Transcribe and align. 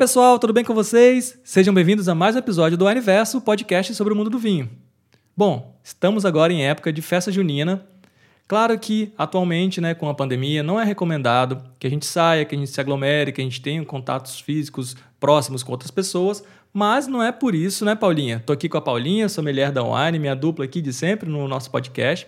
pessoal, 0.00 0.38
tudo 0.38 0.54
bem 0.54 0.64
com 0.64 0.72
vocês? 0.72 1.38
Sejam 1.44 1.74
bem-vindos 1.74 2.08
a 2.08 2.14
mais 2.14 2.34
um 2.34 2.38
episódio 2.38 2.78
do 2.78 2.88
Aniverso, 2.88 3.38
podcast 3.38 3.94
sobre 3.94 4.14
o 4.14 4.16
mundo 4.16 4.30
do 4.30 4.38
vinho. 4.38 4.70
Bom, 5.36 5.78
estamos 5.84 6.24
agora 6.24 6.50
em 6.50 6.64
época 6.64 6.90
de 6.90 7.02
festa 7.02 7.30
junina. 7.30 7.84
Claro 8.48 8.78
que 8.78 9.12
atualmente, 9.18 9.78
né, 9.78 9.92
com 9.92 10.08
a 10.08 10.14
pandemia, 10.14 10.62
não 10.62 10.80
é 10.80 10.84
recomendado 10.84 11.62
que 11.78 11.86
a 11.86 11.90
gente 11.90 12.06
saia, 12.06 12.46
que 12.46 12.54
a 12.54 12.58
gente 12.58 12.70
se 12.70 12.80
aglomere, 12.80 13.30
que 13.30 13.42
a 13.42 13.44
gente 13.44 13.60
tenha 13.60 13.84
contatos 13.84 14.40
físicos 14.40 14.96
próximos 15.20 15.62
com 15.62 15.72
outras 15.72 15.90
pessoas, 15.90 16.42
mas 16.72 17.06
não 17.06 17.22
é 17.22 17.30
por 17.30 17.54
isso, 17.54 17.84
né, 17.84 17.94
Paulinha? 17.94 18.42
Tô 18.46 18.54
aqui 18.54 18.70
com 18.70 18.78
a 18.78 18.80
Paulinha, 18.80 19.28
sou 19.28 19.44
mulher 19.44 19.70
da 19.70 19.82
Wine, 19.82 20.18
minha 20.18 20.34
dupla 20.34 20.64
aqui 20.64 20.80
de 20.80 20.94
sempre 20.94 21.28
no 21.28 21.46
nosso 21.46 21.70
podcast, 21.70 22.26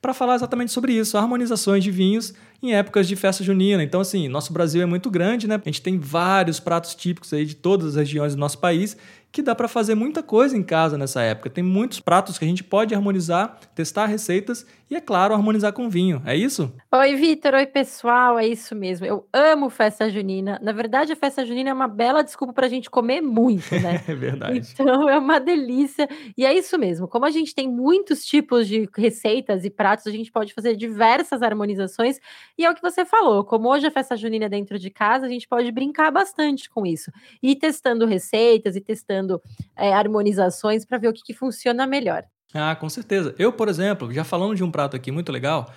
para 0.00 0.14
falar 0.14 0.34
exatamente 0.34 0.72
sobre 0.72 0.92
isso, 0.92 1.16
harmonizações 1.16 1.82
de 1.82 1.90
vinhos 1.90 2.34
em 2.62 2.74
épocas 2.74 3.06
de 3.08 3.16
festa 3.16 3.42
junina. 3.42 3.82
Então, 3.82 4.00
assim, 4.00 4.28
nosso 4.28 4.52
Brasil 4.52 4.82
é 4.82 4.86
muito 4.86 5.10
grande, 5.10 5.46
né? 5.46 5.60
A 5.62 5.68
gente 5.68 5.82
tem 5.82 5.98
vários 5.98 6.60
pratos 6.60 6.94
típicos 6.94 7.32
aí 7.32 7.44
de 7.44 7.54
todas 7.54 7.88
as 7.88 7.94
regiões 7.96 8.34
do 8.34 8.40
nosso 8.40 8.58
país 8.58 8.96
que 9.32 9.42
dá 9.42 9.54
para 9.54 9.68
fazer 9.68 9.94
muita 9.94 10.22
coisa 10.22 10.56
em 10.56 10.62
casa 10.62 10.96
nessa 10.96 11.20
época. 11.20 11.50
Tem 11.50 11.62
muitos 11.62 12.00
pratos 12.00 12.38
que 12.38 12.44
a 12.44 12.48
gente 12.48 12.64
pode 12.64 12.94
harmonizar, 12.94 13.58
testar 13.74 14.06
receitas 14.06 14.64
e, 14.88 14.94
é 14.94 15.00
claro, 15.00 15.34
harmonizar 15.34 15.72
com 15.72 15.90
vinho. 15.90 16.22
É 16.24 16.36
isso? 16.36 16.72
Oi, 16.94 17.16
Vitor. 17.16 17.54
Oi, 17.54 17.66
pessoal. 17.66 18.38
É 18.38 18.46
isso 18.46 18.74
mesmo. 18.74 19.04
Eu 19.04 19.28
amo 19.32 19.68
festa 19.68 20.08
junina. 20.08 20.60
Na 20.62 20.70
verdade, 20.70 21.12
a 21.12 21.16
festa 21.16 21.44
junina 21.44 21.70
é 21.70 21.72
uma 21.72 21.88
bela 21.88 22.22
desculpa 22.22 22.52
para 22.52 22.66
a 22.66 22.68
gente 22.68 22.88
comer 22.88 23.20
muito, 23.20 23.74
né? 23.80 24.00
é 24.06 24.14
verdade. 24.14 24.62
Então, 24.72 25.08
é 25.08 25.18
uma 25.18 25.40
delícia. 25.40 26.08
E 26.38 26.46
é 26.46 26.54
isso 26.56 26.78
mesmo. 26.78 27.08
Como 27.08 27.24
a 27.24 27.30
gente 27.30 27.52
tem 27.52 27.68
muitos 27.68 28.24
tipos 28.24 28.68
de 28.68 28.88
receitas 28.96 29.64
e 29.64 29.70
pratos, 29.70 30.06
a 30.06 30.12
gente 30.12 30.30
pode 30.30 30.54
fazer 30.54 30.76
diversas 30.76 31.42
harmonizações. 31.42 32.20
E 32.56 32.64
é 32.64 32.70
o 32.70 32.74
que 32.74 32.82
você 32.82 33.04
falou. 33.04 33.44
Como 33.44 33.68
hoje 33.68 33.88
a 33.88 33.90
festa 33.90 34.16
junina 34.16 34.44
é 34.44 34.48
dentro 34.48 34.78
de 34.78 34.88
casa, 34.88 35.26
a 35.26 35.28
gente 35.28 35.48
pode 35.48 35.72
brincar 35.72 36.12
bastante 36.12 36.70
com 36.70 36.86
isso. 36.86 37.10
E 37.42 37.56
testando 37.56 38.06
receitas 38.06 38.76
e 38.76 38.80
testando 38.80 39.42
é, 39.74 39.92
harmonizações 39.92 40.84
para 40.84 40.98
ver 40.98 41.08
o 41.08 41.12
que, 41.12 41.22
que 41.24 41.34
funciona 41.34 41.88
melhor. 41.88 42.24
Ah, 42.54 42.74
com 42.74 42.88
certeza. 42.88 43.34
Eu, 43.38 43.52
por 43.52 43.68
exemplo, 43.68 44.12
já 44.12 44.24
falando 44.24 44.54
de 44.54 44.64
um 44.64 44.70
prato 44.70 44.96
aqui 44.96 45.10
muito 45.10 45.30
legal, 45.30 45.72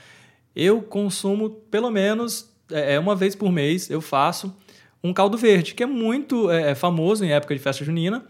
eu 0.56 0.82
consumo 0.82 1.50
pelo 1.50 1.90
menos 1.90 2.50
é, 2.72 2.96
é, 2.96 3.00
uma 3.00 3.16
vez 3.16 3.36
por 3.36 3.52
mês, 3.52 3.90
eu 3.90 4.02
faço 4.02 4.56
um 5.04 5.14
caldo 5.14 5.38
verde, 5.38 5.74
que 5.74 5.84
é 5.84 5.86
muito 5.86 6.50
é, 6.52 6.72
é, 6.72 6.76
famoso 6.76 7.24
em 7.24 7.32
época 7.32 7.56
de 7.56 7.62
festa 7.62 7.84
junina, 7.84 8.26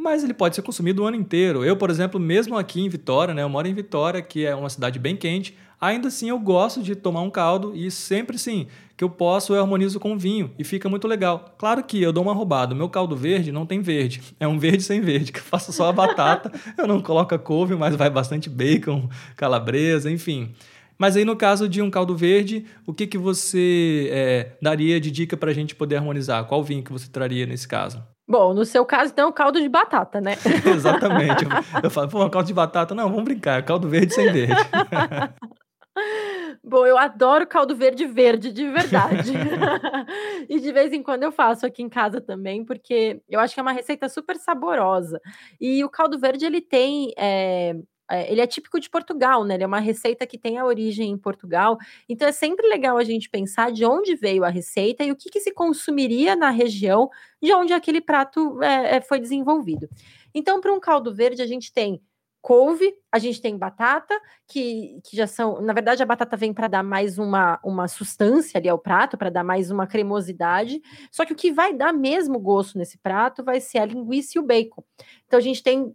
mas 0.00 0.24
ele 0.24 0.32
pode 0.32 0.56
ser 0.56 0.62
consumido 0.62 1.02
o 1.02 1.06
ano 1.06 1.16
inteiro. 1.16 1.62
Eu, 1.62 1.76
por 1.76 1.90
exemplo, 1.90 2.18
mesmo 2.18 2.56
aqui 2.56 2.80
em 2.80 2.88
Vitória, 2.88 3.34
né, 3.34 3.42
eu 3.42 3.48
moro 3.48 3.68
em 3.68 3.74
Vitória, 3.74 4.22
que 4.22 4.46
é 4.46 4.54
uma 4.54 4.70
cidade 4.70 4.98
bem 4.98 5.14
quente, 5.14 5.54
ainda 5.78 6.08
assim 6.08 6.30
eu 6.30 6.38
gosto 6.38 6.82
de 6.82 6.96
tomar 6.96 7.20
um 7.20 7.30
caldo 7.30 7.74
e 7.76 7.90
sempre 7.90 8.38
sim 8.38 8.66
que 8.96 9.04
eu 9.04 9.10
posso 9.10 9.54
eu 9.54 9.60
harmonizo 9.60 10.00
com 10.00 10.18
vinho 10.18 10.52
e 10.58 10.64
fica 10.64 10.88
muito 10.88 11.06
legal. 11.06 11.54
Claro 11.58 11.84
que 11.84 12.02
eu 12.02 12.12
dou 12.12 12.22
uma 12.22 12.32
roubada, 12.32 12.74
meu 12.74 12.88
caldo 12.88 13.14
verde 13.14 13.52
não 13.52 13.66
tem 13.66 13.80
verde, 13.80 14.22
é 14.40 14.48
um 14.48 14.58
verde 14.58 14.82
sem 14.82 15.00
verde, 15.00 15.32
que 15.32 15.38
eu 15.38 15.44
faço 15.44 15.72
só 15.72 15.88
a 15.88 15.92
batata, 15.92 16.50
eu 16.78 16.86
não 16.86 17.02
coloco 17.02 17.34
a 17.34 17.38
couve, 17.38 17.74
mas 17.76 17.94
vai 17.94 18.08
bastante 18.08 18.48
bacon, 18.48 19.08
calabresa, 19.36 20.10
enfim. 20.10 20.54
Mas 20.98 21.16
aí 21.16 21.24
no 21.24 21.34
caso 21.34 21.66
de 21.66 21.80
um 21.80 21.90
caldo 21.90 22.14
verde, 22.14 22.66
o 22.86 22.92
que, 22.92 23.06
que 23.06 23.16
você 23.16 24.08
é, 24.12 24.52
daria 24.60 25.00
de 25.00 25.10
dica 25.10 25.34
para 25.34 25.50
a 25.50 25.54
gente 25.54 25.74
poder 25.74 25.96
harmonizar? 25.96 26.44
Qual 26.44 26.62
vinho 26.62 26.82
que 26.82 26.92
você 26.92 27.08
traria 27.08 27.46
nesse 27.46 27.66
caso? 27.66 28.02
Bom, 28.30 28.54
no 28.54 28.64
seu 28.64 28.86
caso, 28.86 29.12
então, 29.12 29.32
caldo 29.32 29.60
de 29.60 29.68
batata, 29.68 30.20
né? 30.20 30.36
Exatamente. 30.64 31.44
Eu, 31.44 31.50
eu 31.82 31.90
falo, 31.90 32.08
pô, 32.08 32.30
caldo 32.30 32.46
de 32.46 32.54
batata. 32.54 32.94
Não, 32.94 33.08
vamos 33.08 33.24
brincar, 33.24 33.60
caldo 33.64 33.88
verde 33.88 34.14
sem 34.14 34.32
verde. 34.32 34.54
Bom, 36.62 36.86
eu 36.86 36.96
adoro 36.96 37.44
caldo 37.44 37.74
verde 37.74 38.06
verde, 38.06 38.52
de 38.52 38.68
verdade. 38.68 39.32
e 40.48 40.60
de 40.60 40.70
vez 40.70 40.92
em 40.92 41.02
quando 41.02 41.24
eu 41.24 41.32
faço 41.32 41.66
aqui 41.66 41.82
em 41.82 41.88
casa 41.88 42.20
também, 42.20 42.64
porque 42.64 43.20
eu 43.28 43.40
acho 43.40 43.52
que 43.52 43.58
é 43.58 43.62
uma 43.62 43.72
receita 43.72 44.08
super 44.08 44.36
saborosa. 44.36 45.20
E 45.60 45.84
o 45.84 45.90
caldo 45.90 46.16
verde, 46.16 46.46
ele 46.46 46.60
tem. 46.60 47.12
É, 47.18 47.74
ele 48.10 48.40
é 48.40 48.46
típico 48.46 48.80
de 48.80 48.90
Portugal, 48.90 49.44
né? 49.44 49.54
Ele 49.54 49.64
é 49.64 49.66
uma 49.66 49.80
receita 49.80 50.26
que 50.26 50.38
tem 50.38 50.58
a 50.58 50.64
origem 50.64 51.10
em 51.10 51.18
Portugal. 51.18 51.78
Então 52.08 52.26
é 52.26 52.32
sempre 52.32 52.66
legal 52.68 52.96
a 52.96 53.04
gente 53.04 53.28
pensar 53.28 53.72
de 53.72 53.84
onde 53.84 54.14
veio 54.16 54.44
a 54.44 54.48
receita 54.48 55.04
e 55.04 55.12
o 55.12 55.16
que, 55.16 55.30
que 55.30 55.40
se 55.40 55.52
consumiria 55.52 56.34
na 56.34 56.50
região 56.50 57.08
de 57.42 57.52
onde 57.52 57.72
aquele 57.72 58.00
prato 58.00 58.62
é, 58.62 59.00
foi 59.00 59.20
desenvolvido. 59.20 59.88
Então, 60.34 60.60
para 60.60 60.72
um 60.72 60.80
caldo 60.80 61.14
verde, 61.14 61.42
a 61.42 61.46
gente 61.46 61.72
tem 61.72 62.00
couve, 62.42 62.94
a 63.12 63.18
gente 63.18 63.40
tem 63.40 63.56
batata, 63.56 64.18
que, 64.46 65.00
que 65.04 65.16
já 65.16 65.26
são. 65.26 65.60
Na 65.60 65.72
verdade, 65.72 66.02
a 66.02 66.06
batata 66.06 66.36
vem 66.36 66.52
para 66.54 66.68
dar 66.68 66.82
mais 66.82 67.18
uma, 67.18 67.60
uma 67.62 67.86
sustância 67.86 68.58
ali 68.58 68.68
ao 68.68 68.78
prato, 68.78 69.18
para 69.18 69.30
dar 69.30 69.44
mais 69.44 69.70
uma 69.70 69.86
cremosidade. 69.86 70.80
Só 71.12 71.24
que 71.24 71.32
o 71.32 71.36
que 71.36 71.52
vai 71.52 71.74
dar 71.74 71.92
mesmo 71.92 72.38
gosto 72.38 72.78
nesse 72.78 72.98
prato 72.98 73.44
vai 73.44 73.60
ser 73.60 73.78
a 73.78 73.84
linguiça 73.84 74.32
e 74.36 74.38
o 74.38 74.42
bacon. 74.42 74.82
Então, 75.26 75.38
a 75.38 75.42
gente 75.42 75.62
tem 75.62 75.94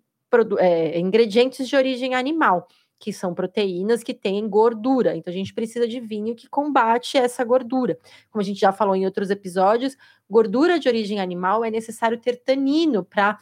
é, 0.59 0.99
ingredientes 0.99 1.67
de 1.67 1.75
origem 1.75 2.15
animal, 2.15 2.67
que 2.99 3.11
são 3.13 3.33
proteínas 3.33 4.03
que 4.03 4.13
têm 4.13 4.47
gordura. 4.47 5.15
Então, 5.15 5.31
a 5.31 5.35
gente 5.35 5.53
precisa 5.53 5.87
de 5.87 5.99
vinho 5.99 6.35
que 6.35 6.47
combate 6.47 7.17
essa 7.17 7.43
gordura. 7.43 7.97
Como 8.31 8.41
a 8.41 8.45
gente 8.45 8.59
já 8.59 8.71
falou 8.71 8.95
em 8.95 9.05
outros 9.05 9.29
episódios, 9.29 9.95
gordura 10.29 10.79
de 10.79 10.87
origem 10.87 11.19
animal 11.19 11.63
é 11.63 11.69
necessário 11.69 12.19
ter 12.19 12.37
tanino 12.37 13.03
para 13.03 13.37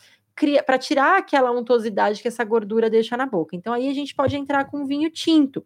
para 0.65 0.79
tirar 0.79 1.19
aquela 1.19 1.51
untuosidade 1.51 2.19
que 2.19 2.27
essa 2.27 2.43
gordura 2.43 2.89
deixa 2.89 3.15
na 3.15 3.27
boca. 3.27 3.55
Então 3.55 3.71
aí 3.71 3.87
a 3.87 3.93
gente 3.93 4.15
pode 4.15 4.35
entrar 4.35 4.65
com 4.65 4.83
vinho 4.83 5.11
tinto. 5.11 5.63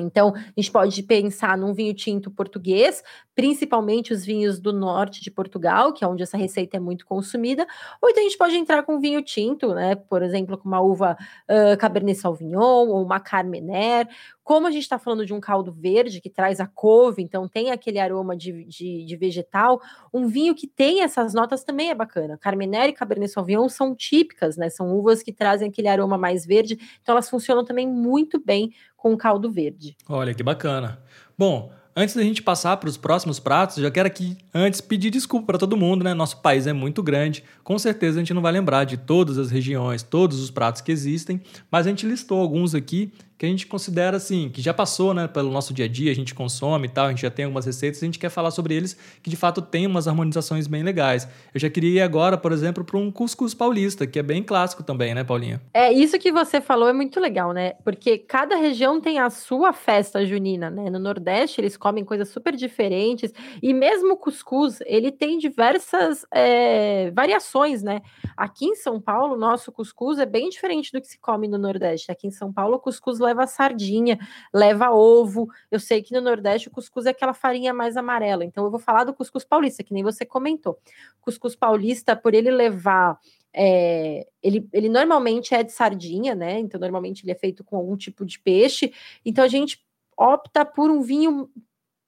Então, 0.00 0.34
a 0.34 0.60
gente 0.60 0.70
pode 0.70 1.02
pensar 1.02 1.56
num 1.56 1.72
vinho 1.72 1.94
tinto 1.94 2.30
português, 2.30 3.02
principalmente 3.34 4.12
os 4.12 4.24
vinhos 4.24 4.58
do 4.58 4.72
norte 4.72 5.22
de 5.22 5.30
Portugal, 5.30 5.92
que 5.92 6.04
é 6.04 6.08
onde 6.08 6.22
essa 6.22 6.36
receita 6.36 6.76
é 6.76 6.80
muito 6.80 7.06
consumida, 7.06 7.66
ou 8.02 8.10
então 8.10 8.20
a 8.20 8.24
gente 8.24 8.36
pode 8.36 8.56
entrar 8.56 8.82
com 8.82 8.98
vinho 8.98 9.22
tinto, 9.22 9.74
né? 9.74 9.94
Por 9.94 10.22
exemplo, 10.22 10.58
com 10.58 10.68
uma 10.68 10.80
uva 10.80 11.16
uh, 11.48 11.76
Cabernet 11.78 12.18
Sauvignon 12.18 12.88
ou 12.88 13.02
uma 13.02 13.20
Carmener, 13.20 14.08
como 14.48 14.66
a 14.66 14.70
gente 14.70 14.84
está 14.84 14.98
falando 14.98 15.26
de 15.26 15.34
um 15.34 15.40
caldo 15.40 15.70
verde 15.70 16.22
que 16.22 16.30
traz 16.30 16.58
a 16.58 16.66
couve, 16.66 17.22
então 17.22 17.46
tem 17.46 17.70
aquele 17.70 17.98
aroma 17.98 18.34
de, 18.34 18.64
de, 18.64 19.04
de, 19.04 19.16
vegetal, 19.16 19.78
um 20.10 20.26
vinho 20.26 20.54
que 20.54 20.66
tem 20.66 21.02
essas 21.02 21.34
notas 21.34 21.62
também 21.62 21.90
é 21.90 21.94
bacana. 21.94 22.38
Carmener 22.38 22.88
e 22.88 22.94
Cabernet 22.94 23.30
Sauvignon 23.30 23.68
são 23.68 23.94
típicas, 23.94 24.56
né? 24.56 24.70
São 24.70 24.96
uvas 24.96 25.22
que 25.22 25.34
trazem 25.34 25.68
aquele 25.68 25.86
aroma 25.86 26.16
mais 26.16 26.46
verde, 26.46 26.78
então 27.02 27.12
elas 27.12 27.28
funcionam 27.28 27.62
também 27.62 27.86
muito 27.86 28.42
bem 28.42 28.72
com 28.98 29.16
caldo 29.16 29.50
verde. 29.50 29.96
Olha 30.06 30.34
que 30.34 30.42
bacana. 30.42 31.00
Bom, 31.38 31.72
Antes 32.00 32.14
da 32.14 32.22
gente 32.22 32.44
passar 32.44 32.76
para 32.76 32.88
os 32.88 32.96
próximos 32.96 33.40
pratos, 33.40 33.78
já 33.78 33.90
quero 33.90 34.06
aqui 34.06 34.38
antes 34.54 34.80
pedir 34.80 35.10
desculpa 35.10 35.46
para 35.48 35.58
todo 35.58 35.76
mundo, 35.76 36.04
né? 36.04 36.14
Nosso 36.14 36.36
país 36.36 36.64
é 36.68 36.72
muito 36.72 37.02
grande, 37.02 37.42
com 37.64 37.76
certeza 37.76 38.18
a 38.18 38.20
gente 38.20 38.32
não 38.32 38.40
vai 38.40 38.52
lembrar 38.52 38.84
de 38.84 38.96
todas 38.96 39.36
as 39.36 39.50
regiões, 39.50 40.00
todos 40.00 40.40
os 40.40 40.48
pratos 40.48 40.80
que 40.80 40.92
existem, 40.92 41.40
mas 41.68 41.88
a 41.88 41.90
gente 41.90 42.06
listou 42.06 42.40
alguns 42.40 42.72
aqui 42.72 43.12
que 43.38 43.46
a 43.46 43.48
gente 43.48 43.68
considera 43.68 44.16
assim, 44.16 44.48
que 44.48 44.60
já 44.60 44.74
passou, 44.74 45.14
né, 45.14 45.28
pelo 45.28 45.50
nosso 45.50 45.72
dia 45.72 45.84
a 45.84 45.88
dia, 45.88 46.10
a 46.10 46.14
gente 46.14 46.34
consome 46.34 46.88
e 46.88 46.90
tal, 46.90 47.06
a 47.06 47.10
gente 47.10 47.22
já 47.22 47.30
tem 47.30 47.44
algumas 47.44 47.64
receitas, 47.64 48.02
a 48.02 48.06
gente 48.06 48.18
quer 48.18 48.30
falar 48.30 48.50
sobre 48.50 48.74
eles 48.74 48.98
que 49.22 49.30
de 49.30 49.36
fato 49.36 49.62
tem 49.62 49.86
umas 49.86 50.08
harmonizações 50.08 50.66
bem 50.66 50.82
legais. 50.82 51.28
Eu 51.54 51.60
já 51.60 51.70
queria 51.70 52.00
ir 52.00 52.00
agora, 52.00 52.36
por 52.36 52.50
exemplo, 52.50 52.84
para 52.84 52.98
um 52.98 53.12
cuscuz 53.12 53.54
paulista, 53.54 54.08
que 54.08 54.18
é 54.18 54.22
bem 54.24 54.42
clássico 54.42 54.82
também, 54.82 55.14
né, 55.14 55.22
Paulinha? 55.22 55.62
É, 55.72 55.92
isso 55.92 56.18
que 56.18 56.32
você 56.32 56.60
falou 56.60 56.88
é 56.88 56.92
muito 56.92 57.20
legal, 57.20 57.52
né? 57.52 57.74
Porque 57.84 58.18
cada 58.18 58.56
região 58.56 59.00
tem 59.00 59.20
a 59.20 59.30
sua 59.30 59.72
festa 59.72 60.26
junina, 60.26 60.68
né? 60.68 60.90
No 60.90 60.98
Nordeste 60.98 61.60
eles 61.60 61.76
comem 61.76 62.04
coisas 62.04 62.28
super 62.30 62.56
diferentes 62.56 63.32
e 63.62 63.72
mesmo 63.72 64.14
o 64.14 64.16
cuscuz, 64.16 64.80
ele 64.84 65.12
tem 65.12 65.38
diversas 65.38 66.26
é, 66.32 67.12
variações, 67.12 67.84
né? 67.84 68.02
Aqui 68.36 68.66
em 68.66 68.74
São 68.74 69.00
Paulo, 69.00 69.36
nosso 69.36 69.70
cuscuz 69.70 70.18
é 70.18 70.26
bem 70.26 70.48
diferente 70.48 70.90
do 70.90 71.00
que 71.00 71.06
se 71.06 71.20
come 71.20 71.46
no 71.46 71.56
Nordeste. 71.56 72.10
Aqui 72.10 72.26
em 72.26 72.32
São 72.32 72.52
Paulo, 72.52 72.76
o 72.76 72.80
cuscuz 72.80 73.20
leva 73.28 73.46
sardinha, 73.46 74.18
leva 74.52 74.90
ovo. 74.90 75.48
Eu 75.70 75.80
sei 75.80 76.02
que 76.02 76.12
no 76.12 76.20
Nordeste 76.20 76.68
o 76.68 76.70
cuscuz 76.70 77.06
é 77.06 77.10
aquela 77.10 77.34
farinha 77.34 77.72
mais 77.72 77.96
amarela. 77.96 78.44
Então 78.44 78.64
eu 78.64 78.70
vou 78.70 78.80
falar 78.80 79.04
do 79.04 79.14
cuscuz 79.14 79.44
paulista, 79.44 79.82
que 79.82 79.94
nem 79.94 80.02
você 80.02 80.24
comentou. 80.24 80.78
Cuscuz 81.20 81.54
paulista, 81.54 82.16
por 82.16 82.34
ele 82.34 82.50
levar 82.50 83.18
é, 83.54 84.26
ele, 84.42 84.68
ele 84.72 84.88
normalmente 84.88 85.54
é 85.54 85.62
de 85.62 85.72
sardinha, 85.72 86.34
né? 86.34 86.58
Então, 86.58 86.78
normalmente 86.78 87.24
ele 87.24 87.32
é 87.32 87.34
feito 87.34 87.64
com 87.64 87.76
algum 87.76 87.96
tipo 87.96 88.24
de 88.24 88.38
peixe. 88.38 88.92
Então, 89.24 89.44
a 89.44 89.48
gente 89.48 89.84
opta 90.16 90.64
por 90.64 90.90
um 90.90 91.00
vinho 91.00 91.50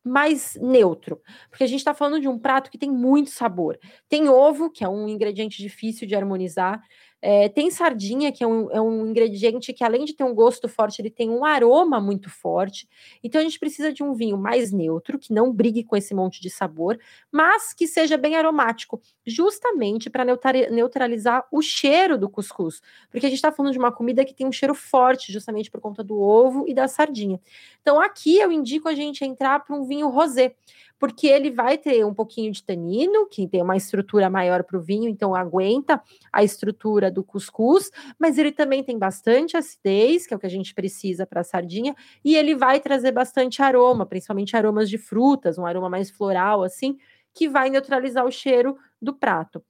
mais 0.03 0.57
neutro, 0.57 1.21
porque 1.51 1.63
a 1.63 1.67
gente 1.67 1.81
está 1.81 1.93
falando 1.93 2.21
de 2.21 2.29
um 2.29 2.39
prato 2.39 2.71
que 2.71 2.79
tem 2.79 2.91
muito 2.91 3.31
sabor. 3.31 3.79
Tem 4.09 4.29
ovo, 4.29 4.71
que 4.71 4.83
é 4.83 4.89
um 4.89 5.09
ingrediente 5.09 5.59
difícil 5.59 6.07
de 6.07 6.15
harmonizar, 6.15 6.83
É, 7.23 7.49
tem 7.49 7.71
sardinha, 7.71 8.33
que 8.33 8.43
é 8.43 8.47
um, 8.47 8.71
é 8.71 8.81
um 8.81 9.07
ingrediente 9.07 9.73
que, 9.73 9.85
além 9.85 10.05
de 10.05 10.15
ter 10.15 10.25
um 10.25 10.35
gosto 10.35 10.69
forte, 10.69 11.03
ele 11.03 11.11
tem 11.11 11.29
um 11.29 11.45
aroma 11.45 12.01
muito 12.01 12.31
forte. 12.31 12.89
Então, 13.23 13.41
a 13.41 13.45
gente 13.45 13.59
precisa 13.59 13.93
de 13.93 14.03
um 14.03 14.15
vinho 14.15 14.39
mais 14.39 14.73
neutro, 14.73 15.19
que 15.19 15.33
não 15.33 15.53
brigue 15.53 15.85
com 15.85 15.97
esse 15.97 16.15
monte 16.15 16.41
de 16.41 16.49
sabor, 16.49 16.99
mas 17.31 17.75
que 17.75 17.87
seja 17.87 18.17
bem 18.17 18.37
aromático, 18.37 19.01
justamente 19.27 20.09
para 20.09 20.25
neutralizar 20.71 21.47
o 21.53 21.61
cheiro 21.61 22.17
do 22.17 22.29
cuscuz. 22.29 22.81
Porque 23.11 23.27
a 23.27 23.29
gente 23.29 23.39
está 23.39 23.53
falando 23.53 23.73
de 23.73 23.79
uma 23.79 23.93
comida 23.93 24.25
que 24.25 24.35
tem 24.35 24.47
um 24.47 24.53
cheiro 24.53 24.75
forte, 24.75 25.33
justamente 25.33 25.71
por 25.71 25.81
conta 25.81 26.03
do 26.03 26.19
ovo 26.19 26.65
e 26.67 26.73
da 26.73 26.89
sardinha. 26.89 27.39
Então, 27.83 28.01
aqui 28.01 28.39
eu 28.39 28.51
indico 28.51 28.89
a 28.89 28.95
gente 28.95 29.25
entrar 29.25 29.61
para 29.61 29.77
um 29.77 29.85
vinho 29.85 30.09
rosé 30.09 30.55
porque 31.01 31.27
ele 31.27 31.51
vai 31.51 31.79
ter 31.79 32.05
um 32.05 32.13
pouquinho 32.13 32.53
de 32.53 32.63
tanino, 32.63 33.27
que 33.27 33.49
tem 33.49 33.63
uma 33.63 33.75
estrutura 33.75 34.29
maior 34.29 34.63
para 34.63 34.77
o 34.77 34.81
vinho, 34.83 35.09
então 35.09 35.35
aguenta 35.35 36.01
a 36.31 36.45
estrutura 36.45 37.10
do 37.11 37.25
cuscuz, 37.25 37.91
mas 38.19 38.39
ele 38.39 38.53
também 38.53 38.83
tem 38.83 38.99
bastante 38.99 39.57
acidez, 39.57 40.27
que 40.27 40.35
é 40.35 40.37
o 40.37 40.41
que 40.41 40.47
a 40.47 40.51
gente 40.51 40.75
precisa 40.75 41.27
para 41.27 41.41
a 41.41 41.45
sardinha, 41.45 41.95
e 42.25 42.37
ele 42.37 42.55
vai 42.55 42.81
trazer 42.81 43.13
bastante 43.13 43.63
aroma, 43.63 44.07
principalmente 44.07 44.57
aromas 44.57 44.89
de 44.89 44.99
frutas, 44.99 45.59
um 45.59 45.67
aroma 45.67 45.89
mais 45.89 46.11
floral, 46.11 46.63
assim, 46.63 46.97
que 47.35 47.49
vai 47.49 47.71
neutralizar 47.71 48.25
o 48.25 48.31
cheiro 48.31 48.77
do 49.01 49.15
prato. 49.15 49.63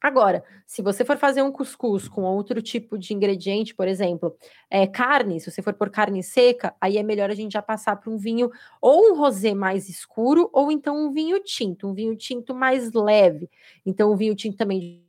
Agora, 0.00 0.44
se 0.66 0.82
você 0.82 1.04
for 1.04 1.16
fazer 1.16 1.42
um 1.42 1.50
cuscuz 1.50 2.06
com 2.06 2.22
outro 2.22 2.60
tipo 2.60 2.98
de 2.98 3.14
ingrediente, 3.14 3.74
por 3.74 3.88
exemplo, 3.88 4.36
é, 4.70 4.86
carne, 4.86 5.40
se 5.40 5.50
você 5.50 5.62
for 5.62 5.72
por 5.74 5.90
carne 5.90 6.22
seca, 6.22 6.74
aí 6.80 6.98
é 6.98 7.02
melhor 7.02 7.30
a 7.30 7.34
gente 7.34 7.52
já 7.52 7.62
passar 7.62 7.96
para 7.96 8.10
um 8.10 8.18
vinho 8.18 8.50
ou 8.80 9.12
um 9.12 9.16
rosé 9.16 9.54
mais 9.54 9.88
escuro, 9.88 10.50
ou 10.52 10.70
então 10.70 10.96
um 10.96 11.12
vinho 11.12 11.42
tinto, 11.42 11.88
um 11.88 11.94
vinho 11.94 12.14
tinto 12.14 12.54
mais 12.54 12.92
leve. 12.92 13.50
Então, 13.84 14.12
um 14.12 14.16
vinho 14.16 14.34
tinto 14.36 14.56
também 14.56 15.05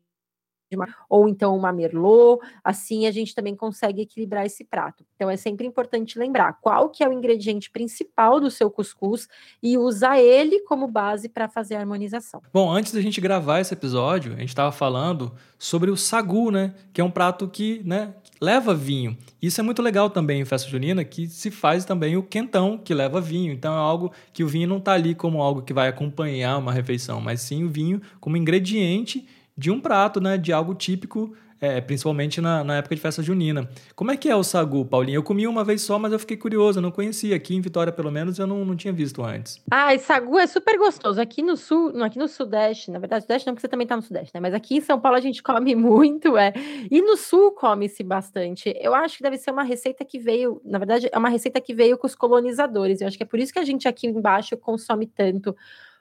ou 1.09 1.27
então 1.27 1.55
uma 1.55 1.71
merlot, 1.71 2.41
assim 2.63 3.05
a 3.05 3.11
gente 3.11 3.33
também 3.33 3.55
consegue 3.55 4.01
equilibrar 4.01 4.45
esse 4.45 4.63
prato. 4.63 5.05
Então 5.15 5.29
é 5.29 5.37
sempre 5.37 5.65
importante 5.65 6.19
lembrar 6.19 6.53
qual 6.61 6.89
que 6.89 7.03
é 7.03 7.07
o 7.07 7.13
ingrediente 7.13 7.69
principal 7.69 8.39
do 8.39 8.51
seu 8.51 8.69
cuscuz 8.69 9.27
e 9.61 9.77
usar 9.77 10.19
ele 10.19 10.61
como 10.61 10.87
base 10.87 11.29
para 11.29 11.47
fazer 11.47 11.75
a 11.75 11.79
harmonização. 11.79 12.41
Bom, 12.53 12.69
antes 12.71 12.91
da 12.91 13.01
gente 13.01 13.21
gravar 13.21 13.59
esse 13.59 13.73
episódio, 13.73 14.33
a 14.33 14.39
gente 14.39 14.49
estava 14.49 14.71
falando 14.71 15.33
sobre 15.57 15.89
o 15.89 15.97
sagu, 15.97 16.51
né, 16.51 16.73
que 16.93 17.01
é 17.01 17.03
um 17.03 17.09
prato 17.09 17.47
que, 17.47 17.81
né, 17.83 18.13
leva 18.39 18.73
vinho. 18.73 19.17
Isso 19.41 19.59
é 19.59 19.63
muito 19.63 19.81
legal 19.81 20.09
também 20.09 20.41
em 20.41 20.45
festa 20.45 20.69
junina, 20.69 21.03
que 21.03 21.27
se 21.27 21.49
faz 21.49 21.85
também 21.85 22.15
o 22.15 22.23
quentão, 22.23 22.77
que 22.77 22.93
leva 22.93 23.19
vinho. 23.19 23.51
Então 23.51 23.73
é 23.73 23.77
algo 23.77 24.11
que 24.31 24.43
o 24.43 24.47
vinho 24.47 24.67
não 24.67 24.77
está 24.77 24.93
ali 24.93 25.15
como 25.15 25.41
algo 25.41 25.61
que 25.61 25.73
vai 25.73 25.87
acompanhar 25.87 26.57
uma 26.57 26.71
refeição, 26.71 27.19
mas 27.19 27.41
sim 27.41 27.63
o 27.63 27.69
vinho 27.69 28.01
como 28.19 28.37
ingrediente 28.37 29.27
de 29.57 29.71
um 29.71 29.79
prato, 29.79 30.21
né? 30.21 30.37
De 30.37 30.53
algo 30.53 30.75
típico, 30.75 31.33
é, 31.59 31.81
principalmente 31.81 32.39
na, 32.39 32.63
na, 32.63 32.77
época 32.77 32.95
de 32.95 33.01
festa 33.01 33.23
junina. 33.23 33.67
Como 33.95 34.11
é 34.11 34.17
que 34.17 34.29
é 34.29 34.35
o 34.35 34.43
sagu, 34.43 34.85
Paulinho? 34.85 35.17
Eu 35.17 35.23
comi 35.23 35.47
uma 35.47 35.63
vez 35.63 35.81
só, 35.81 35.97
mas 35.97 36.13
eu 36.13 36.19
fiquei 36.19 36.37
curioso, 36.37 36.77
eu 36.77 36.83
não 36.83 36.91
conhecia. 36.91 37.35
Aqui 37.35 37.55
em 37.55 37.61
Vitória, 37.61 37.91
pelo 37.91 38.11
menos, 38.11 38.37
eu 38.37 38.45
não, 38.45 38.63
não 38.63 38.75
tinha 38.75 38.93
visto 38.93 39.23
antes. 39.23 39.59
Ah, 39.71 39.97
sagu 39.97 40.37
é 40.37 40.45
super 40.45 40.77
gostoso. 40.77 41.19
Aqui 41.19 41.41
no 41.41 41.57
sul, 41.57 41.91
aqui 42.03 42.19
no 42.19 42.27
sudeste, 42.27 42.91
na 42.91 42.99
verdade, 42.99 43.23
sudeste 43.23 43.47
não, 43.47 43.55
porque 43.55 43.61
você 43.61 43.67
também 43.67 43.87
tá 43.87 43.95
no 43.95 44.03
sudeste, 44.03 44.31
né? 44.33 44.39
Mas 44.39 44.53
aqui 44.53 44.75
em 44.77 44.81
São 44.81 44.99
Paulo 44.99 45.17
a 45.17 45.21
gente 45.21 45.41
come 45.41 45.73
muito, 45.75 46.37
é. 46.37 46.53
E 46.91 47.01
no 47.01 47.17
sul 47.17 47.51
come-se 47.51 48.03
bastante. 48.03 48.73
Eu 48.79 48.93
acho 48.93 49.17
que 49.17 49.23
deve 49.23 49.37
ser 49.37 49.49
uma 49.49 49.63
receita 49.63 50.05
que 50.05 50.19
veio, 50.19 50.61
na 50.63 50.77
verdade, 50.77 51.09
é 51.11 51.17
uma 51.17 51.29
receita 51.29 51.59
que 51.59 51.73
veio 51.73 51.97
com 51.97 52.05
os 52.05 52.13
colonizadores. 52.13 53.01
Eu 53.01 53.07
acho 53.07 53.17
que 53.17 53.23
é 53.23 53.27
por 53.27 53.39
isso 53.39 53.51
que 53.51 53.59
a 53.59 53.65
gente 53.65 53.87
aqui 53.87 54.05
embaixo 54.05 54.55
consome 54.57 55.07
tanto 55.07 55.55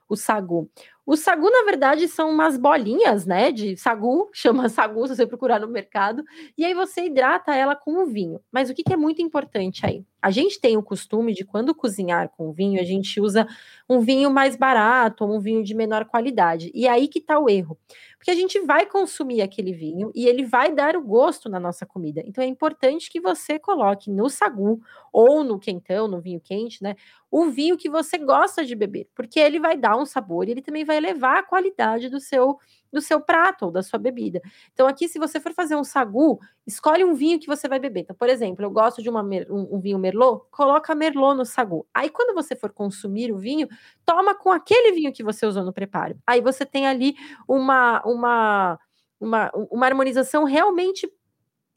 o 0.08 0.17
sagu. 0.17 0.70
O 1.06 1.17
sagu, 1.17 1.49
na 1.50 1.62
verdade, 1.64 2.08
são 2.08 2.31
umas 2.31 2.56
bolinhas, 2.58 3.25
né? 3.25 3.53
De 3.53 3.76
sagu, 3.76 4.29
chama 4.35 4.69
sagu 4.69 5.06
se 5.06 5.14
você 5.14 5.26
procurar 5.26 5.61
no 5.61 5.69
mercado, 5.69 6.25
e 6.58 6.64
aí 6.64 6.75
você 6.75 7.06
hidrata 7.06 7.55
ela 7.55 7.76
com 7.76 8.03
o 8.03 8.06
vinho. 8.06 8.41
Mas 8.50 8.69
o 8.69 8.75
que, 8.75 8.82
que 8.82 8.93
é 8.93 8.97
muito 8.97 9.23
importante 9.23 9.87
aí? 9.87 10.05
A 10.20 10.32
gente 10.32 10.61
tem 10.61 10.76
o 10.76 10.82
costume 10.82 11.32
de, 11.32 11.44
quando 11.44 11.73
cozinhar 11.73 12.29
com 12.37 12.53
vinho, 12.53 12.81
a 12.81 12.85
gente 12.85 13.20
usa 13.20 13.47
um 13.88 14.00
vinho 14.00 14.29
mais 14.29 14.56
barato, 14.56 15.25
ou 15.25 15.37
um 15.37 15.38
vinho 15.38 15.62
de 15.62 15.73
menor 15.75 16.05
qualidade. 16.06 16.73
E 16.75 16.88
aí 16.88 17.06
que 17.06 17.20
tá 17.20 17.38
o 17.38 17.49
erro. 17.49 17.79
Porque 18.19 18.31
a 18.32 18.35
gente 18.35 18.58
vai 18.61 18.87
consumir 18.87 19.41
aquele 19.41 19.73
vinho 19.73 20.11
e 20.12 20.26
ele 20.26 20.44
vai 20.44 20.75
dar 20.75 20.97
o 20.97 21.03
gosto 21.03 21.49
na 21.49 21.61
nossa 21.61 21.87
comida. 21.87 22.23
Então 22.26 22.43
é 22.43 22.47
importante 22.49 23.08
que 23.08 23.20
você 23.20 23.56
coloque 23.58 24.11
no 24.11 24.29
sagu 24.29 24.81
ou 25.12 25.44
no 25.44 25.61
quentão, 25.61 26.08
no 26.08 26.20
vinho 26.20 26.41
quente, 26.41 26.82
né? 26.82 26.97
O 27.31 27.47
vinho 27.47 27.76
que 27.76 27.88
você 27.88 28.19
gosta 28.19 28.64
de 28.64 28.75
beber, 28.75 29.08
porque 29.14 29.38
ele 29.38 29.61
vai 29.61 29.76
dar 29.76 29.97
um 29.97 30.06
sabor 30.06 30.49
e 30.49 30.50
ele 30.53 30.62
também 30.62 30.85
vai 30.85 30.95
elevar 30.96 31.38
a 31.38 31.43
qualidade 31.43 32.08
do 32.08 32.20
seu 32.20 32.58
do 32.93 33.00
seu 33.00 33.20
prato 33.20 33.66
ou 33.66 33.70
da 33.70 33.82
sua 33.82 33.98
bebida. 33.98 34.40
Então, 34.72 34.87
aqui, 34.87 35.08
se 35.08 35.19
você 35.19 35.38
for 35.38 35.52
fazer 35.52 35.76
um 35.76 35.84
sagu, 35.84 36.40
escolhe 36.66 37.04
um 37.04 37.14
vinho 37.14 37.38
que 37.38 37.46
você 37.46 37.69
vai 37.69 37.78
beber. 37.78 38.00
Então, 38.00 38.16
por 38.16 38.28
exemplo, 38.28 38.64
eu 38.64 38.70
gosto 38.70 39.02
de 39.02 39.10
uma, 39.10 39.22
um, 39.22 39.76
um, 39.76 39.81
vinho 39.81 39.98
Merlot, 39.98 40.46
coloca 40.50 40.94
Merlot 40.94 41.37
no 41.37 41.44
sagu. 41.44 41.87
Aí, 41.93 42.08
quando 42.08 42.34
você 42.34 42.56
for 42.56 42.72
consumir 42.72 43.31
o 43.32 43.37
vinho, 43.37 43.69
toma 44.04 44.34
com 44.34 44.50
aquele 44.50 44.93
vinho 44.93 45.12
que 45.12 45.22
você 45.22 45.44
usou 45.44 45.62
no 45.62 45.72
preparo. 45.72 46.16
Aí 46.26 46.40
você 46.40 46.64
tem 46.64 46.87
ali 46.87 47.14
uma, 47.46 48.02
uma, 48.04 48.78
uma, 49.20 49.50
uma 49.70 49.87
harmonização 49.87 50.44
realmente 50.44 51.06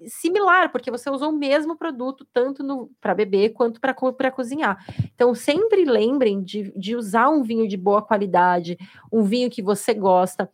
similar, 0.08 0.72
porque 0.72 0.90
você 0.90 1.10
usou 1.10 1.30
o 1.30 1.38
mesmo 1.38 1.76
produto 1.76 2.26
tanto 2.32 2.90
para 3.02 3.14
beber 3.14 3.50
quanto 3.50 3.80
para 3.80 4.32
cozinhar. 4.32 4.84
Então, 5.14 5.36
sempre 5.36 5.84
lembrem 5.86 6.42
de, 6.42 6.72
de 6.78 6.96
usar 6.96 7.30
um 7.30 7.44
vinho 7.44 7.68
de 7.68 7.78
boa 7.78 8.02
qualidade, 8.02 8.78
um 9.12 9.24
vinho 9.24 9.50
que 9.50 9.62
você 9.62 9.94
gosta, 9.94 10.50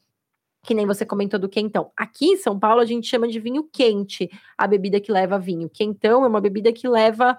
que 0.63 0.74
nem 0.74 0.86
você 0.86 1.06
comentou 1.06 1.39
do 1.39 1.47
quentão. 1.47 1.92
Aqui 1.95 2.25
em 2.31 2.38
São 2.38 2.59
Paulo, 2.59 2.81
a 2.81 2.86
gente 2.86 3.07
chama 3.07 3.27
de 3.27 3.39
vinho 3.39 3.63
quente, 3.71 4.30
a 4.57 4.65
bebida 4.65 5.00
que 5.00 5.12
leva 5.12 5.38
vinho. 5.38 5.69
Quentão 5.69 6.24
é 6.24 6.27
uma 6.27 6.41
bebida 6.41 6.74
que 6.74 6.88
leva 6.88 7.38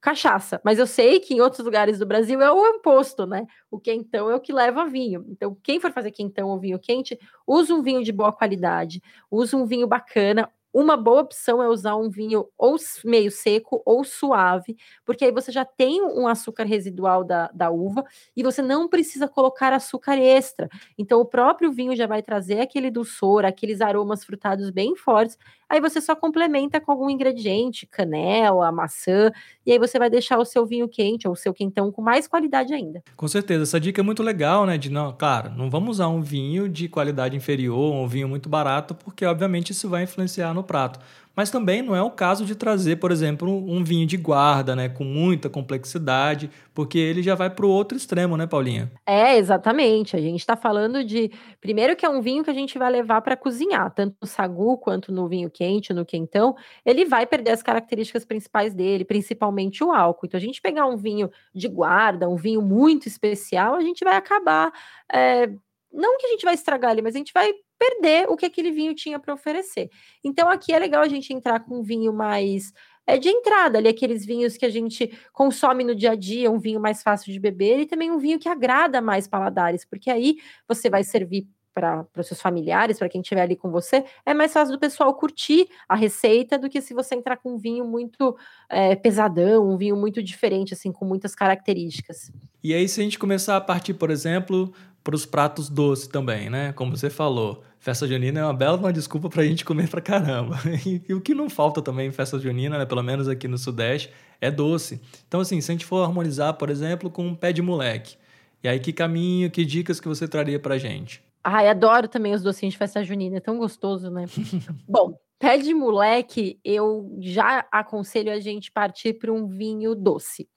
cachaça, 0.00 0.60
mas 0.64 0.80
eu 0.80 0.86
sei 0.86 1.20
que 1.20 1.32
em 1.32 1.40
outros 1.40 1.64
lugares 1.64 1.96
do 1.96 2.04
Brasil 2.04 2.42
é 2.42 2.50
o 2.50 2.76
oposto, 2.76 3.24
né? 3.24 3.46
O 3.70 3.78
quentão 3.78 4.28
é 4.28 4.34
o 4.34 4.40
que 4.40 4.52
leva 4.52 4.84
vinho. 4.84 5.24
Então, 5.28 5.56
quem 5.62 5.78
for 5.78 5.92
fazer 5.92 6.10
quentão 6.10 6.48
ou 6.48 6.58
vinho 6.58 6.76
quente, 6.76 7.16
use 7.46 7.72
um 7.72 7.82
vinho 7.82 8.02
de 8.02 8.10
boa 8.10 8.32
qualidade, 8.32 9.00
use 9.30 9.54
um 9.54 9.64
vinho 9.64 9.86
bacana, 9.86 10.50
uma 10.72 10.96
boa 10.96 11.20
opção 11.20 11.62
é 11.62 11.68
usar 11.68 11.96
um 11.96 12.08
vinho 12.08 12.46
ou 12.56 12.76
meio 13.04 13.30
seco 13.30 13.82
ou 13.84 14.02
suave, 14.04 14.76
porque 15.04 15.24
aí 15.24 15.32
você 15.32 15.52
já 15.52 15.64
tem 15.64 16.02
um 16.02 16.26
açúcar 16.26 16.64
residual 16.64 17.22
da, 17.22 17.50
da 17.52 17.70
uva 17.70 18.04
e 18.36 18.42
você 18.42 18.62
não 18.62 18.88
precisa 18.88 19.28
colocar 19.28 19.72
açúcar 19.72 20.16
extra. 20.16 20.68
Então, 20.96 21.20
o 21.20 21.26
próprio 21.26 21.70
vinho 21.70 21.94
já 21.94 22.06
vai 22.06 22.22
trazer 22.22 22.60
aquele 22.60 22.90
dulçor, 22.90 23.44
aqueles 23.44 23.80
aromas 23.80 24.24
frutados 24.24 24.70
bem 24.70 24.96
fortes. 24.96 25.36
Aí 25.68 25.80
você 25.80 26.02
só 26.02 26.14
complementa 26.14 26.80
com 26.80 26.92
algum 26.92 27.08
ingrediente, 27.08 27.86
canela, 27.86 28.70
maçã, 28.70 29.32
e 29.64 29.72
aí 29.72 29.78
você 29.78 29.98
vai 29.98 30.10
deixar 30.10 30.38
o 30.38 30.44
seu 30.44 30.66
vinho 30.66 30.86
quente 30.86 31.26
ou 31.26 31.32
o 31.32 31.36
seu 31.36 31.54
quentão 31.54 31.90
com 31.90 32.02
mais 32.02 32.26
qualidade 32.26 32.74
ainda. 32.74 33.02
Com 33.16 33.26
certeza, 33.26 33.62
essa 33.62 33.80
dica 33.80 34.02
é 34.02 34.04
muito 34.04 34.22
legal, 34.22 34.66
né? 34.66 34.76
De 34.76 34.90
não, 34.90 35.12
claro, 35.12 35.50
não 35.56 35.70
vamos 35.70 35.96
usar 35.96 36.08
um 36.08 36.20
vinho 36.20 36.68
de 36.68 36.88
qualidade 36.88 37.36
inferior, 37.36 37.94
um 37.94 38.06
vinho 38.06 38.28
muito 38.28 38.50
barato, 38.50 38.94
porque 38.94 39.24
obviamente 39.24 39.70
isso 39.70 39.88
vai 39.88 40.02
influenciar 40.02 40.52
no 40.52 40.61
no 40.62 40.66
prato. 40.66 41.00
Mas 41.34 41.50
também 41.50 41.80
não 41.80 41.96
é 41.96 42.02
o 42.02 42.10
caso 42.10 42.44
de 42.44 42.54
trazer, 42.54 42.96
por 42.96 43.10
exemplo, 43.10 43.50
um 43.50 43.82
vinho 43.82 44.06
de 44.06 44.18
guarda, 44.18 44.76
né, 44.76 44.88
com 44.90 45.02
muita 45.02 45.48
complexidade, 45.48 46.50
porque 46.74 46.98
ele 46.98 47.22
já 47.22 47.34
vai 47.34 47.48
para 47.48 47.64
o 47.64 47.70
outro 47.70 47.96
extremo, 47.96 48.36
né, 48.36 48.46
Paulinha? 48.46 48.92
É, 49.06 49.38
exatamente. 49.38 50.14
A 50.14 50.20
gente 50.20 50.40
está 50.40 50.56
falando 50.56 51.02
de, 51.02 51.30
primeiro 51.58 51.96
que 51.96 52.04
é 52.04 52.08
um 52.08 52.20
vinho 52.20 52.44
que 52.44 52.50
a 52.50 52.54
gente 52.54 52.78
vai 52.78 52.90
levar 52.90 53.22
para 53.22 53.34
cozinhar, 53.34 53.90
tanto 53.94 54.14
no 54.20 54.28
sagu 54.28 54.76
quanto 54.76 55.10
no 55.10 55.26
vinho 55.26 55.50
quente, 55.50 55.94
no 55.94 56.04
quentão, 56.04 56.54
ele 56.84 57.06
vai 57.06 57.26
perder 57.26 57.52
as 57.52 57.62
características 57.62 58.26
principais 58.26 58.74
dele, 58.74 59.04
principalmente 59.04 59.82
o 59.82 59.90
álcool. 59.90 60.26
Então, 60.26 60.36
a 60.36 60.42
gente 60.42 60.60
pegar 60.60 60.86
um 60.86 60.98
vinho 60.98 61.30
de 61.54 61.66
guarda, 61.66 62.28
um 62.28 62.36
vinho 62.36 62.60
muito 62.60 63.08
especial, 63.08 63.74
a 63.74 63.80
gente 63.80 64.04
vai 64.04 64.16
acabar 64.16 64.70
é, 65.10 65.48
não 65.92 66.16
que 66.18 66.26
a 66.26 66.30
gente 66.30 66.44
vai 66.44 66.54
estragar 66.54 66.92
ele, 66.92 67.02
mas 67.02 67.14
a 67.14 67.18
gente 67.18 67.32
vai 67.32 67.52
perder 67.82 68.28
o 68.28 68.36
que 68.36 68.46
aquele 68.46 68.70
vinho 68.70 68.94
tinha 68.94 69.18
para 69.18 69.34
oferecer. 69.34 69.90
Então 70.22 70.48
aqui 70.48 70.72
é 70.72 70.78
legal 70.78 71.02
a 71.02 71.08
gente 71.08 71.32
entrar 71.32 71.60
com 71.60 71.80
um 71.80 71.82
vinho 71.82 72.12
mais 72.12 72.72
é 73.04 73.18
de 73.18 73.28
entrada 73.28 73.78
ali, 73.78 73.88
aqueles 73.88 74.24
vinhos 74.24 74.56
que 74.56 74.64
a 74.64 74.70
gente 74.70 75.10
consome 75.32 75.82
no 75.82 75.92
dia 75.92 76.12
a 76.12 76.14
dia, 76.14 76.48
um 76.48 76.60
vinho 76.60 76.78
mais 76.78 77.02
fácil 77.02 77.32
de 77.32 77.40
beber 77.40 77.80
e 77.80 77.86
também 77.86 78.12
um 78.12 78.18
vinho 78.18 78.38
que 78.38 78.48
agrada 78.48 79.02
mais 79.02 79.26
paladares, 79.26 79.84
porque 79.84 80.08
aí 80.08 80.36
você 80.68 80.88
vai 80.88 81.02
servir 81.02 81.48
para 81.74 82.06
os 82.16 82.28
seus 82.28 82.40
familiares, 82.40 82.98
para 82.98 83.08
quem 83.08 83.20
estiver 83.20 83.40
ali 83.40 83.56
com 83.56 83.72
você, 83.72 84.04
é 84.24 84.32
mais 84.32 84.52
fácil 84.52 84.74
do 84.74 84.78
pessoal 84.78 85.12
curtir 85.14 85.66
a 85.88 85.96
receita 85.96 86.56
do 86.56 86.68
que 86.68 86.80
se 86.80 86.94
você 86.94 87.16
entrar 87.16 87.38
com 87.38 87.54
um 87.54 87.58
vinho 87.58 87.84
muito 87.84 88.36
é, 88.68 88.94
pesadão, 88.94 89.68
um 89.68 89.76
vinho 89.76 89.96
muito 89.96 90.22
diferente, 90.22 90.74
assim, 90.74 90.92
com 90.92 91.04
muitas 91.04 91.34
características. 91.34 92.30
E 92.62 92.72
aí, 92.72 92.86
se 92.86 93.00
a 93.00 93.04
gente 93.04 93.18
começar 93.18 93.56
a 93.56 93.60
partir, 93.60 93.94
por 93.94 94.10
exemplo, 94.10 94.72
para 95.02 95.14
os 95.14 95.26
pratos 95.26 95.68
doces 95.68 96.06
também, 96.06 96.48
né? 96.48 96.72
Como 96.72 96.96
você 96.96 97.10
falou, 97.10 97.62
festa 97.82 98.06
junina 98.06 98.38
é 98.38 98.44
uma 98.44 98.54
bela 98.54 98.76
uma 98.76 98.92
desculpa 98.92 99.28
para 99.28 99.42
a 99.42 99.44
gente 99.44 99.64
comer 99.64 99.88
para 99.88 100.00
caramba. 100.00 100.56
E, 101.08 101.12
o 101.12 101.20
que 101.20 101.34
não 101.34 101.50
falta 101.50 101.82
também 101.82 102.08
em 102.08 102.12
festa 102.12 102.38
junina, 102.38 102.78
né? 102.78 102.86
pelo 102.86 103.02
menos 103.02 103.28
aqui 103.28 103.48
no 103.48 103.58
Sudeste, 103.58 104.10
é 104.40 104.50
doce. 104.50 105.00
Então, 105.26 105.40
assim, 105.40 105.60
se 105.60 105.70
a 105.70 105.74
gente 105.74 105.84
for 105.84 106.04
harmonizar, 106.04 106.54
por 106.54 106.70
exemplo, 106.70 107.10
com 107.10 107.26
um 107.26 107.34
pé 107.34 107.52
de 107.52 107.60
moleque, 107.60 108.16
e 108.62 108.68
aí 108.68 108.78
que 108.78 108.92
caminho, 108.92 109.50
que 109.50 109.64
dicas 109.64 109.98
que 109.98 110.06
você 110.06 110.28
traria 110.28 110.60
para 110.60 110.76
a 110.76 110.78
gente? 110.78 111.22
Ai, 111.42 111.68
adoro 111.68 112.06
também 112.06 112.32
os 112.32 112.42
docinhos 112.42 112.74
de 112.74 112.78
festa 112.78 113.02
junina, 113.02 113.38
é 113.38 113.40
tão 113.40 113.58
gostoso, 113.58 114.08
né? 114.10 114.26
Bom, 114.88 115.18
pé 115.40 115.58
de 115.58 115.74
moleque, 115.74 116.60
eu 116.64 117.16
já 117.18 117.66
aconselho 117.72 118.32
a 118.32 118.38
gente 118.38 118.70
partir 118.70 119.14
para 119.14 119.32
um 119.32 119.48
vinho 119.48 119.96
doce. 119.96 120.48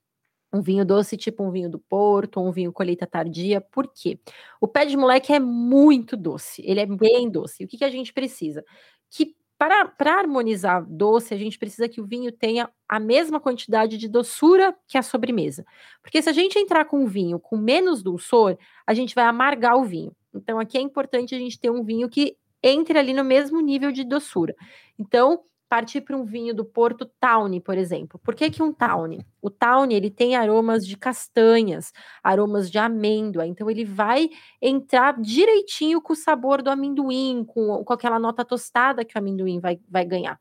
Um 0.56 0.62
vinho 0.62 0.84
doce, 0.84 1.16
tipo 1.16 1.44
um 1.44 1.50
vinho 1.50 1.70
do 1.70 1.78
Porto, 1.78 2.40
um 2.40 2.50
vinho 2.50 2.72
colheita 2.72 3.06
tardia. 3.06 3.60
Por 3.60 3.88
quê? 3.92 4.18
O 4.60 4.66
pé 4.66 4.86
de 4.86 4.96
moleque 4.96 5.32
é 5.32 5.40
muito 5.40 6.16
doce, 6.16 6.62
ele 6.64 6.80
é 6.80 6.86
bem 6.86 7.28
doce. 7.30 7.64
O 7.64 7.68
que, 7.68 7.78
que 7.78 7.84
a 7.84 7.90
gente 7.90 8.12
precisa? 8.12 8.64
Que 9.10 9.34
para, 9.58 9.86
para 9.86 10.18
harmonizar 10.18 10.84
doce, 10.86 11.32
a 11.32 11.36
gente 11.36 11.58
precisa 11.58 11.88
que 11.88 12.00
o 12.00 12.06
vinho 12.06 12.30
tenha 12.30 12.68
a 12.88 13.00
mesma 13.00 13.40
quantidade 13.40 13.96
de 13.96 14.08
doçura 14.08 14.74
que 14.86 14.98
a 14.98 15.02
sobremesa. 15.02 15.64
Porque 16.02 16.20
se 16.20 16.28
a 16.28 16.32
gente 16.32 16.58
entrar 16.58 16.84
com 16.84 17.02
um 17.02 17.06
vinho 17.06 17.38
com 17.40 17.56
menos 17.56 18.02
dulçor, 18.02 18.58
a 18.86 18.92
gente 18.92 19.14
vai 19.14 19.24
amargar 19.24 19.76
o 19.76 19.84
vinho. 19.84 20.12
Então, 20.34 20.58
aqui 20.58 20.76
é 20.76 20.80
importante 20.80 21.34
a 21.34 21.38
gente 21.38 21.58
ter 21.58 21.70
um 21.70 21.82
vinho 21.82 22.08
que 22.08 22.36
entre 22.62 22.98
ali 22.98 23.14
no 23.14 23.24
mesmo 23.24 23.60
nível 23.60 23.90
de 23.90 24.04
doçura. 24.04 24.54
Então, 24.98 25.40
partir 25.68 26.00
para 26.00 26.16
um 26.16 26.24
vinho 26.24 26.54
do 26.54 26.64
Porto 26.64 27.04
Tawny, 27.18 27.60
por 27.60 27.76
exemplo. 27.76 28.20
Por 28.22 28.34
que, 28.34 28.50
que 28.50 28.62
um 28.62 28.72
Tawny? 28.72 29.26
O 29.42 29.50
Tawny 29.50 29.94
ele 29.94 30.10
tem 30.10 30.36
aromas 30.36 30.86
de 30.86 30.96
castanhas, 30.96 31.92
aromas 32.22 32.70
de 32.70 32.78
amêndoa, 32.78 33.46
então 33.46 33.70
ele 33.70 33.84
vai 33.84 34.30
entrar 34.60 35.20
direitinho 35.20 36.00
com 36.00 36.12
o 36.12 36.16
sabor 36.16 36.62
do 36.62 36.70
amendoim, 36.70 37.44
com, 37.44 37.84
com 37.84 37.92
aquela 37.92 38.18
nota 38.18 38.44
tostada 38.44 39.04
que 39.04 39.16
o 39.16 39.18
amendoim 39.18 39.58
vai, 39.58 39.80
vai 39.88 40.04
ganhar. 40.04 40.38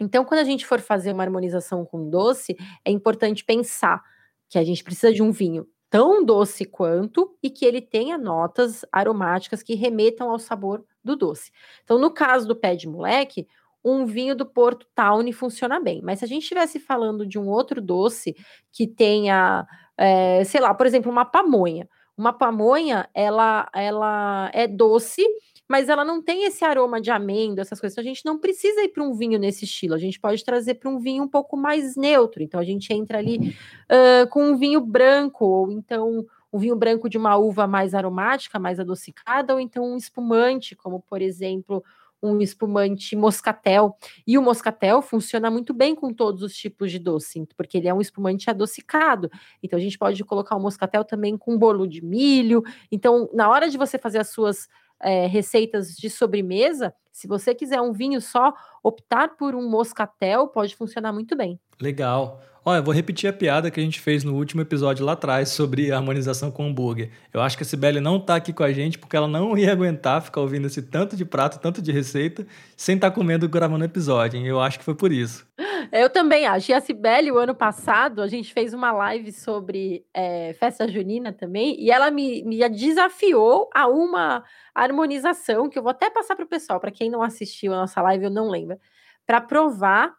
Então, 0.00 0.24
quando 0.24 0.40
a 0.40 0.44
gente 0.44 0.66
for 0.66 0.80
fazer 0.80 1.12
uma 1.12 1.24
harmonização 1.24 1.84
com 1.84 2.08
doce, 2.08 2.56
é 2.84 2.90
importante 2.90 3.44
pensar 3.44 4.02
que 4.48 4.58
a 4.58 4.64
gente 4.64 4.84
precisa 4.84 5.12
de 5.12 5.22
um 5.22 5.32
vinho 5.32 5.66
tão 5.90 6.24
doce 6.24 6.64
quanto 6.64 7.36
e 7.42 7.50
que 7.50 7.64
ele 7.64 7.80
tenha 7.80 8.18
notas 8.18 8.84
aromáticas 8.92 9.62
que 9.62 9.74
remetam 9.74 10.30
ao 10.30 10.38
sabor 10.38 10.84
do 11.02 11.16
doce. 11.16 11.50
Então, 11.82 11.98
no 11.98 12.10
caso 12.10 12.46
do 12.46 12.54
pé 12.54 12.76
de 12.76 12.86
moleque, 12.86 13.48
um 13.84 14.04
vinho 14.04 14.34
do 14.34 14.44
Porto 14.44 14.86
Tawny 14.94 15.32
funciona 15.32 15.80
bem. 15.80 16.00
Mas 16.02 16.18
se 16.18 16.24
a 16.24 16.28
gente 16.28 16.42
estivesse 16.42 16.78
falando 16.78 17.26
de 17.26 17.38
um 17.38 17.48
outro 17.48 17.80
doce 17.80 18.36
que 18.72 18.86
tenha, 18.86 19.66
é, 19.96 20.42
sei 20.44 20.60
lá, 20.60 20.74
por 20.74 20.86
exemplo, 20.86 21.10
uma 21.10 21.24
pamonha. 21.24 21.88
Uma 22.16 22.32
pamonha, 22.32 23.08
ela, 23.14 23.68
ela 23.72 24.50
é 24.52 24.66
doce, 24.66 25.24
mas 25.68 25.88
ela 25.88 26.04
não 26.04 26.20
tem 26.20 26.44
esse 26.44 26.64
aroma 26.64 27.00
de 27.00 27.10
amêndoa, 27.10 27.62
essas 27.62 27.78
coisas. 27.78 27.94
Então, 27.94 28.02
a 28.02 28.14
gente 28.14 28.24
não 28.24 28.38
precisa 28.38 28.82
ir 28.82 28.88
para 28.88 29.04
um 29.04 29.14
vinho 29.14 29.38
nesse 29.38 29.64
estilo. 29.64 29.94
A 29.94 29.98
gente 29.98 30.18
pode 30.18 30.44
trazer 30.44 30.74
para 30.74 30.90
um 30.90 30.98
vinho 30.98 31.22
um 31.22 31.28
pouco 31.28 31.56
mais 31.56 31.94
neutro. 31.94 32.42
Então, 32.42 32.58
a 32.58 32.64
gente 32.64 32.92
entra 32.92 33.18
ali 33.18 33.54
uh, 33.90 34.28
com 34.30 34.50
um 34.50 34.56
vinho 34.56 34.80
branco, 34.80 35.44
ou 35.44 35.70
então 35.70 36.26
um 36.52 36.58
vinho 36.58 36.74
branco 36.74 37.08
de 37.08 37.18
uma 37.18 37.36
uva 37.36 37.66
mais 37.66 37.94
aromática, 37.94 38.58
mais 38.58 38.80
adocicada, 38.80 39.52
ou 39.52 39.60
então 39.60 39.84
um 39.84 39.96
espumante, 39.96 40.74
como 40.74 41.00
por 41.00 41.20
exemplo 41.20 41.84
um 42.22 42.40
espumante 42.40 43.14
moscatel. 43.16 43.96
E 44.26 44.36
o 44.36 44.42
moscatel 44.42 45.00
funciona 45.02 45.50
muito 45.50 45.72
bem 45.72 45.94
com 45.94 46.12
todos 46.12 46.42
os 46.42 46.54
tipos 46.54 46.90
de 46.90 46.98
doce, 46.98 47.46
porque 47.56 47.78
ele 47.78 47.88
é 47.88 47.94
um 47.94 48.00
espumante 48.00 48.50
adocicado. 48.50 49.30
Então 49.62 49.78
a 49.78 49.82
gente 49.82 49.98
pode 49.98 50.22
colocar 50.24 50.56
o 50.56 50.60
moscatel 50.60 51.04
também 51.04 51.36
com 51.36 51.56
bolo 51.58 51.86
de 51.86 52.04
milho. 52.04 52.62
Então, 52.90 53.28
na 53.32 53.48
hora 53.48 53.68
de 53.68 53.78
você 53.78 53.98
fazer 53.98 54.18
as 54.18 54.30
suas 54.30 54.68
é, 55.02 55.26
receitas 55.26 55.94
de 55.96 56.10
sobremesa, 56.10 56.94
se 57.12 57.26
você 57.26 57.52
quiser 57.54 57.80
um 57.80 57.92
vinho 57.92 58.20
só, 58.20 58.54
optar 58.82 59.36
por 59.36 59.54
um 59.54 59.68
moscatel 59.68 60.46
pode 60.46 60.76
funcionar 60.76 61.12
muito 61.12 61.36
bem. 61.36 61.58
Legal. 61.80 62.40
Olha, 62.64 62.82
vou 62.82 62.94
repetir 62.94 63.28
a 63.28 63.32
piada 63.32 63.70
que 63.70 63.80
a 63.80 63.82
gente 63.82 63.98
fez 63.98 64.22
no 64.22 64.34
último 64.36 64.60
episódio 64.60 65.04
lá 65.04 65.12
atrás 65.12 65.48
sobre 65.48 65.90
harmonização 65.90 66.50
com 66.50 66.66
hambúrguer. 66.66 67.10
Eu 67.32 67.40
acho 67.40 67.56
que 67.56 67.62
a 67.62 67.66
Sibeli 67.66 67.98
não 67.98 68.18
está 68.18 68.36
aqui 68.36 68.52
com 68.52 68.62
a 68.62 68.72
gente 68.72 68.98
porque 68.98 69.16
ela 69.16 69.26
não 69.26 69.56
ia 69.58 69.72
aguentar 69.72 70.22
ficar 70.22 70.42
ouvindo 70.42 70.66
esse 70.66 70.82
tanto 70.82 71.16
de 71.16 71.24
prato, 71.24 71.58
tanto 71.58 71.82
de 71.82 71.90
receita, 71.90 72.46
sem 72.76 72.94
estar 72.94 73.10
tá 73.10 73.14
comendo 73.14 73.48
gravando 73.48 73.84
episódio. 73.84 74.38
Hein? 74.38 74.46
Eu 74.46 74.60
acho 74.60 74.78
que 74.78 74.84
foi 74.84 74.94
por 74.94 75.10
isso. 75.10 75.46
Eu 75.92 76.10
também 76.10 76.46
acho. 76.46 76.70
E 76.70 76.74
a 76.74 76.80
Sibeli, 76.80 77.30
o 77.30 77.38
ano 77.38 77.54
passado, 77.54 78.22
a 78.22 78.26
gente 78.26 78.52
fez 78.52 78.72
uma 78.74 78.92
live 78.92 79.32
sobre 79.32 80.06
é, 80.12 80.52
festa 80.54 80.86
junina 80.88 81.32
também, 81.32 81.80
e 81.80 81.90
ela 81.90 82.10
me, 82.10 82.42
me 82.44 82.68
desafiou 82.68 83.68
a 83.74 83.86
uma 83.86 84.44
harmonização, 84.74 85.68
que 85.68 85.78
eu 85.78 85.82
vou 85.82 85.90
até 85.90 86.10
passar 86.10 86.36
para 86.36 86.44
o 86.44 86.48
pessoal, 86.48 86.80
para 86.80 86.90
quem 86.90 87.10
não 87.10 87.22
assistiu 87.22 87.72
a 87.72 87.76
nossa 87.76 88.00
live, 88.02 88.24
eu 88.24 88.30
não 88.30 88.48
lembro, 88.48 88.78
para 89.26 89.40
provar 89.40 90.14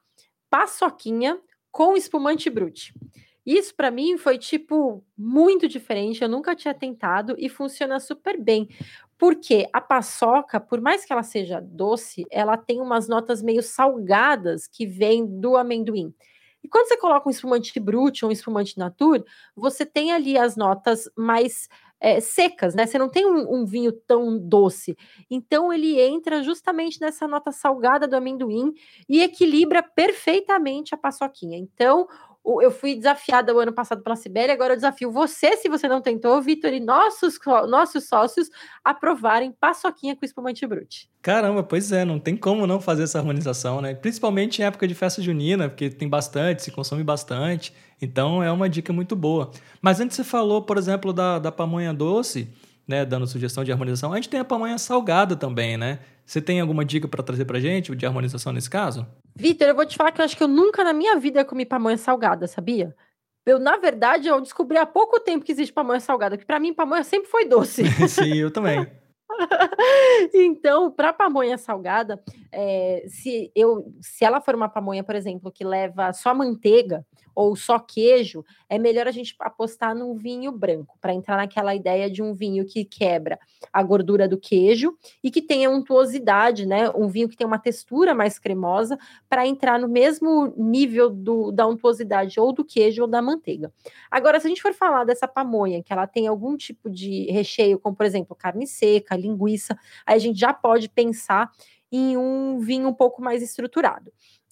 paçoquinha 0.50 1.40
com 1.72 1.96
espumante 1.96 2.50
brute. 2.50 2.94
Isso 3.50 3.74
para 3.74 3.90
mim 3.90 4.16
foi 4.16 4.38
tipo 4.38 5.04
muito 5.18 5.68
diferente, 5.68 6.22
eu 6.22 6.30
nunca 6.30 6.56
tinha 6.56 6.72
tentado 6.72 7.34
e 7.36 7.50
funciona 7.50 8.00
super 8.00 8.40
bem. 8.40 8.70
Porque 9.18 9.68
a 9.74 9.82
paçoca, 9.82 10.60
por 10.60 10.80
mais 10.80 11.04
que 11.04 11.12
ela 11.12 11.24
seja 11.24 11.60
doce, 11.60 12.28
ela 12.30 12.56
tem 12.56 12.80
umas 12.80 13.10
notas 13.10 13.42
meio 13.42 13.64
salgadas 13.64 14.68
que 14.68 14.86
vêm 14.86 15.26
do 15.26 15.58
amendoim. 15.58 16.14
E 16.64 16.70
quando 16.70 16.90
você 16.90 16.98
coloca 16.98 17.28
um 17.28 17.32
espumante 17.32 17.80
brute 17.80 18.24
ou 18.24 18.30
um 18.30 18.32
espumante 18.32 18.78
natur, 18.78 19.26
você 19.56 19.84
tem 19.84 20.12
ali 20.12 20.38
as 20.38 20.56
notas 20.56 21.10
mais 21.18 21.68
é, 22.00 22.20
secas, 22.20 22.76
né? 22.76 22.86
Você 22.86 23.00
não 23.00 23.10
tem 23.10 23.26
um, 23.26 23.62
um, 23.62 23.66
vinho 23.66 23.92
tão 23.92 24.38
doce. 24.38 24.96
Então 25.30 25.74
ele 25.74 26.00
entra 26.00 26.44
justamente 26.44 27.02
nessa 27.02 27.28
nota 27.28 27.52
salgada 27.52 28.08
do 28.08 28.16
amendoim 28.16 28.74
e 29.08 29.22
equilibra 29.22 29.82
perfeitamente 29.82 30.94
a 30.94 30.98
paçoquinha. 30.98 31.58
Então 31.58 32.08
eu 32.46 32.72
fui 32.72 32.96
desafiada 32.96 33.54
o 33.54 33.60
ano 33.60 33.72
passado 33.72 34.02
pela 34.02 34.16
Sibéria, 34.16 34.54
agora 34.54 34.74
eu 34.74 34.76
desafio 34.78 35.12
você, 35.12 35.58
se 35.58 35.70
você 35.70 35.88
não 35.88 36.02
tentou, 36.02 36.42
Vitor, 36.42 36.74
e 36.74 36.80
nossos, 36.80 37.38
nossos 37.68 38.08
sócios 38.08 38.50
a 38.84 38.94
provarem 38.94 39.52
paçoquinha 39.52 40.16
com 40.16 40.26
espumante 40.26 40.66
brute. 40.66 41.10
Caramba, 41.22 41.64
pois 41.64 41.92
é, 41.92 42.04
não 42.04 42.20
tem 42.20 42.36
como 42.36 42.66
não 42.66 42.80
fazer 42.80 43.04
essa 43.04 43.20
harmonização, 43.20 43.82
né? 43.82 43.94
Principalmente 43.94 44.62
em 44.62 44.66
época 44.66 44.88
de 44.88 44.96
festa 44.96 45.22
junina, 45.22 45.70
porque 45.70 45.90
tem 45.90 46.08
bastante, 46.08 46.64
se 46.64 46.72
consome 46.72 47.04
bastante. 47.04 47.74
Então 48.02 48.42
é 48.42 48.52
uma 48.52 48.70
dica 48.70 48.94
muito 48.94 49.16
boa. 49.16 49.52
Mas 49.82 50.00
antes 50.00 50.16
você 50.16 50.24
falou, 50.24 50.62
por 50.62 50.78
exemplo, 50.78 51.12
da, 51.12 51.38
da 51.38 51.52
pamonha 51.52 51.94
doce, 51.94 52.52
né? 52.88 53.06
Dando 53.06 53.28
sugestão 53.28 53.64
de 53.64 53.72
harmonização. 53.72 54.14
A 54.14 54.16
gente 54.16 54.30
tem 54.30 54.40
a 54.40 54.46
pamonha 54.46 54.78
salgada 54.78 55.36
também, 55.36 55.78
né? 55.78 56.00
Você 56.26 56.42
tem 56.42 56.60
alguma 56.60 56.86
dica 56.86 57.08
para 57.08 57.22
trazer 57.22 57.46
para 57.46 57.60
gente 57.60 57.96
de 57.96 58.06
harmonização 58.06 58.54
nesse 58.54 58.70
caso? 58.70 59.06
Vitor, 59.40 59.70
eu 59.70 59.76
vou 59.76 59.86
te 59.86 59.96
falar 59.96 60.12
que 60.12 60.20
eu 60.20 60.26
acho 60.26 60.36
que 60.36 60.44
eu 60.44 60.50
nunca 60.50 60.84
na 60.84 60.92
minha 60.92 61.18
vida 61.18 61.46
comi 61.46 61.66
pamonha 61.66 61.98
salgada, 61.98 62.46
sabia? 62.46 62.94
Eu, 63.46 63.58
na 63.58 63.78
verdade, 63.78 64.28
eu 64.28 64.42
descobri 64.42 64.78
há 64.78 64.86
pouco 64.86 65.18
tempo 65.18 65.46
que 65.46 65.52
existe 65.54 65.74
pamonha 65.74 66.02
salgada, 66.02 66.38
que 66.38 66.46
para 66.46 66.60
mim 66.60 66.74
pamonha 66.74 67.06
sempre 67.06 67.30
foi 67.30 67.46
doce. 67.46 67.84
Sim, 68.10 68.36
eu 68.36 68.52
também. 68.52 68.86
então, 70.34 70.92
para 70.92 71.14
pamonha 71.14 71.58
salgada, 71.58 72.22
é, 72.52 73.06
se 73.08 73.50
eu, 73.56 73.94
se 74.02 74.26
ela 74.26 74.42
for 74.42 74.56
uma 74.56 74.68
pamonha, 74.68 75.06
por 75.06 75.16
exemplo, 75.16 75.52
que 75.52 75.64
leva 75.64 76.12
só 76.12 76.36
manteiga 76.36 77.06
ou 77.40 77.56
só 77.56 77.80
queijo, 77.80 78.44
é 78.68 78.78
melhor 78.78 79.08
a 79.08 79.12
gente 79.12 79.34
apostar 79.40 79.96
num 79.96 80.14
vinho 80.14 80.52
branco, 80.52 80.98
para 81.00 81.14
entrar 81.14 81.38
naquela 81.38 81.74
ideia 81.74 82.10
de 82.10 82.22
um 82.22 82.34
vinho 82.34 82.66
que 82.66 82.84
quebra 82.84 83.40
a 83.72 83.82
gordura 83.82 84.28
do 84.28 84.38
queijo 84.38 84.94
e 85.24 85.32
que 85.32 85.42
tenha 85.42 85.70
untuosidade, 85.70 86.66
né? 86.66 86.90
Um 86.90 87.08
vinho 87.08 87.30
que 87.30 87.38
tem 87.38 87.48
uma 87.48 87.58
textura 87.58 88.14
mais 88.14 88.38
cremosa, 88.38 89.00
para 89.30 89.48
entrar 89.48 89.80
no 89.80 89.88
mesmo 89.88 90.54
nível 90.58 91.10
do, 91.10 91.50
da 91.50 91.66
untuosidade 91.66 92.38
ou 92.42 92.52
do 92.52 92.66
queijo 92.66 93.04
ou 93.04 93.08
da 93.08 93.22
manteiga. 93.22 93.72
Agora, 94.12 94.38
se 94.38 94.48
a 94.48 94.50
gente 94.50 94.62
for 94.62 94.74
falar 94.74 95.06
dessa 95.06 95.28
pamonha, 95.28 95.82
que 95.82 95.94
ela 95.94 96.06
tem 96.06 96.28
algum 96.28 96.58
tipo 96.58 96.90
de 96.90 97.32
recheio, 97.32 97.80
como 97.80 97.96
por 97.96 98.06
exemplo 98.06 98.36
carne 98.36 98.68
seca, 98.68 99.16
linguiça, 99.16 99.80
aí 100.06 100.16
a 100.16 100.20
gente 100.20 100.38
já 100.38 100.54
pode 100.54 100.90
pensar 100.90 101.50
em 101.90 102.18
um 102.18 102.60
vinho 102.60 102.90
um 102.90 102.94
pouco 102.94 103.22
mais 103.22 103.42
estruturado. 103.42 104.12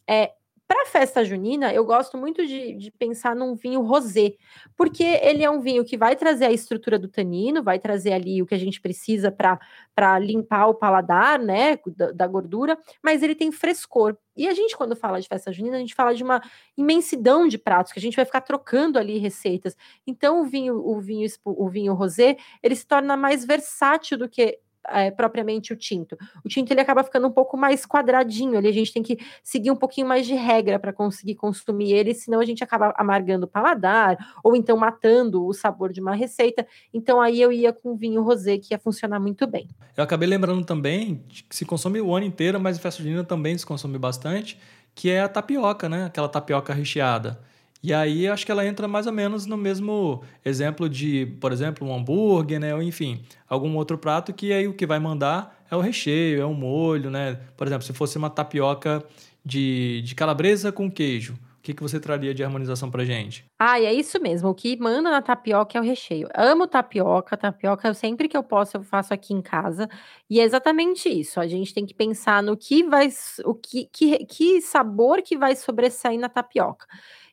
É, 0.10 0.32
para 0.68 0.86
festa 0.86 1.24
junina, 1.24 1.74
eu 1.74 1.86
gosto 1.86 2.18
muito 2.18 2.46
de, 2.46 2.74
de, 2.74 2.92
pensar 2.92 3.34
num 3.34 3.56
vinho 3.56 3.82
rosé, 3.82 4.34
porque 4.76 5.04
ele 5.04 5.42
é 5.42 5.50
um 5.50 5.62
vinho 5.62 5.86
que 5.86 5.98
vai 5.98 6.14
trazer 6.14 6.46
a 6.46 6.52
estrutura 6.52 7.00
do 7.00 7.08
tanino, 7.08 7.64
vai 7.64 7.80
trazer 7.80 8.12
ali 8.12 8.42
o 8.42 8.46
que 8.46 8.54
a 8.54 8.58
gente 8.58 8.82
precisa 8.82 9.32
para 9.32 10.20
limpar 10.20 10.68
o 10.68 10.76
paladar, 10.76 11.40
né, 11.40 11.80
da, 11.96 12.12
da, 12.12 12.28
gordura, 12.28 12.78
mas 13.02 13.24
ele 13.24 13.34
tem 13.34 13.50
frescor. 13.50 14.18
E 14.36 14.46
a 14.46 14.54
gente, 14.54 14.76
quando 14.76 14.96
fala 14.96 15.22
de 15.22 15.28
festa 15.28 15.54
junina, 15.54 15.78
a 15.78 15.80
gente 15.80 15.96
fala 15.96 16.14
de 16.14 16.22
uma 16.22 16.42
imensidão 16.78 17.48
de 17.48 17.58
pratos, 17.58 17.94
que 17.94 18.00
a 18.00 18.02
gente 18.02 18.18
vai 18.18 18.26
ficar 18.26 18.42
trocando 18.42 19.00
ali 19.00 19.18
receitas. 19.18 19.76
Então, 20.06 20.42
o 20.42 20.46
vinho, 20.46 20.76
o 20.76 21.00
vinho, 21.00 21.28
o 21.46 21.70
vinho 21.70 21.94
rosé, 21.94 22.36
ele 22.62 22.76
se 22.76 22.86
torna 22.86 23.16
mais 23.16 23.46
versátil 23.46 24.18
do 24.18 24.28
que 24.28 24.60
é, 24.90 25.12
propriamente 25.12 25.74
o 25.74 25.76
tinto. 25.76 26.18
O 26.44 26.50
tinto 26.50 26.72
ele 26.72 26.82
acaba 26.82 27.04
ficando 27.04 27.28
um 27.28 27.32
pouco 27.32 27.58
mais 27.58 27.86
quadradinho, 27.86 28.58
ali 28.58 28.68
a 28.68 28.74
gente 28.74 28.94
tem 28.94 29.04
que 29.04 29.18
seguir 29.44 29.72
um 29.72 29.76
pouquinho 29.76 30.08
mais 30.08 30.26
de 30.26 30.34
regra 30.34 30.80
para 30.80 30.94
conseguir 30.94 31.36
consumir 31.36 31.94
ele, 31.94 32.14
senão 32.14 32.40
a 32.40 32.46
gente 32.46 32.64
acaba 32.64 32.94
amargando 32.98 33.46
o 33.46 33.50
paladar 33.50 34.18
ou 34.44 34.56
então 34.56 34.78
matando 34.78 35.46
o 35.46 35.54
sabor 35.54 35.92
de 35.92 36.02
uma 36.02 36.16
receita. 36.16 36.66
Então 36.94 37.22
aí 37.22 37.42
eu 37.42 37.52
ia 37.52 37.74
com 37.74 37.96
vinho 37.96 38.22
rosé 38.22 38.58
que 38.58 38.74
ia 38.74 38.80
funcionar 38.80 39.20
muito 39.20 39.46
bem. 39.46 39.68
Eu 39.96 40.04
acabei 40.04 40.28
lembrando 40.28 40.66
também 40.66 41.24
que 41.28 41.56
se 41.56 41.66
consome 41.66 42.00
o 42.02 42.16
ano 42.16 42.26
inteiro, 42.26 42.60
mas 42.60 42.78
em 42.78 42.82
festa 42.82 43.02
junina 43.02 43.24
também 43.24 43.58
se 43.58 43.66
consome 43.66 43.98
bastante, 43.98 44.60
que 44.94 45.10
é 45.10 45.22
a 45.22 45.30
tapioca, 45.30 45.88
né? 45.88 46.06
Aquela 46.06 46.30
tapioca 46.30 46.74
recheada. 46.74 47.40
E 47.84 47.94
aí 47.94 48.28
acho 48.28 48.46
que 48.46 48.52
ela 48.52 48.66
entra 48.66 48.88
mais 48.88 49.06
ou 49.08 49.14
menos 49.14 49.46
no 49.46 49.56
mesmo 49.56 50.24
exemplo 50.44 50.90
de, 50.90 51.26
por 51.40 51.52
exemplo, 51.52 51.88
um 51.88 51.96
hambúrguer, 51.96 52.60
né? 52.60 52.74
Ou 52.74 52.82
enfim, 52.82 53.22
algum 53.48 53.76
outro 53.76 53.98
prato 53.98 54.34
que 54.34 54.52
aí 54.52 54.68
o 54.68 54.74
que 54.74 54.86
vai 54.86 55.00
mandar 55.00 55.58
é 55.70 55.76
o 55.76 55.82
recheio, 55.82 56.42
é 56.42 56.46
o 56.46 56.54
molho, 56.54 57.10
né? 57.10 57.40
Por 57.56 57.68
exemplo, 57.68 57.86
se 57.86 57.94
fosse 57.94 58.18
uma 58.18 58.30
tapioca 58.30 59.04
de, 59.46 60.02
de 60.02 60.16
calabresa 60.16 60.72
com 60.72 60.90
queijo, 60.90 61.34
o 61.34 61.38
que, 61.68 61.74
que 61.74 61.84
você 61.84 62.00
traria 62.00 62.34
de 62.34 62.44
harmonização 62.44 62.90
pra 62.90 63.04
gente? 63.04 63.46
Ah, 63.60 63.80
é 63.80 63.94
isso 63.94 64.22
mesmo. 64.22 64.50
O 64.50 64.56
que 64.56 64.78
manda 64.78 65.12
na 65.12 65.22
tapioca 65.22 65.78
é 65.78 65.82
o 65.82 65.84
recheio. 65.84 66.30
Amo 66.34 66.66
tapioca. 66.66 67.36
Tapioca, 67.36 67.94
sempre 67.94 68.30
que 68.30 68.38
eu 68.38 68.44
posso, 68.44 68.78
eu 68.78 68.84
faço 68.84 69.14
aqui 69.14 69.34
em 69.34 69.42
casa. 69.42 69.90
E 70.30 70.40
é 70.40 70.44
exatamente 70.44 71.10
isso. 71.10 71.42
A 71.42 71.48
gente 71.48 71.74
tem 71.74 71.86
que 71.86 71.94
pensar 71.94 72.42
no 72.42 72.56
que 72.56 72.84
vai. 72.86 73.10
O 73.44 73.54
que, 73.54 73.90
que, 73.92 74.26
que 74.26 74.62
sabor 74.62 75.22
que 75.22 75.38
vai 75.38 75.58
sobressair 75.58 76.18
na 76.18 76.30
tapioca. 76.30 76.86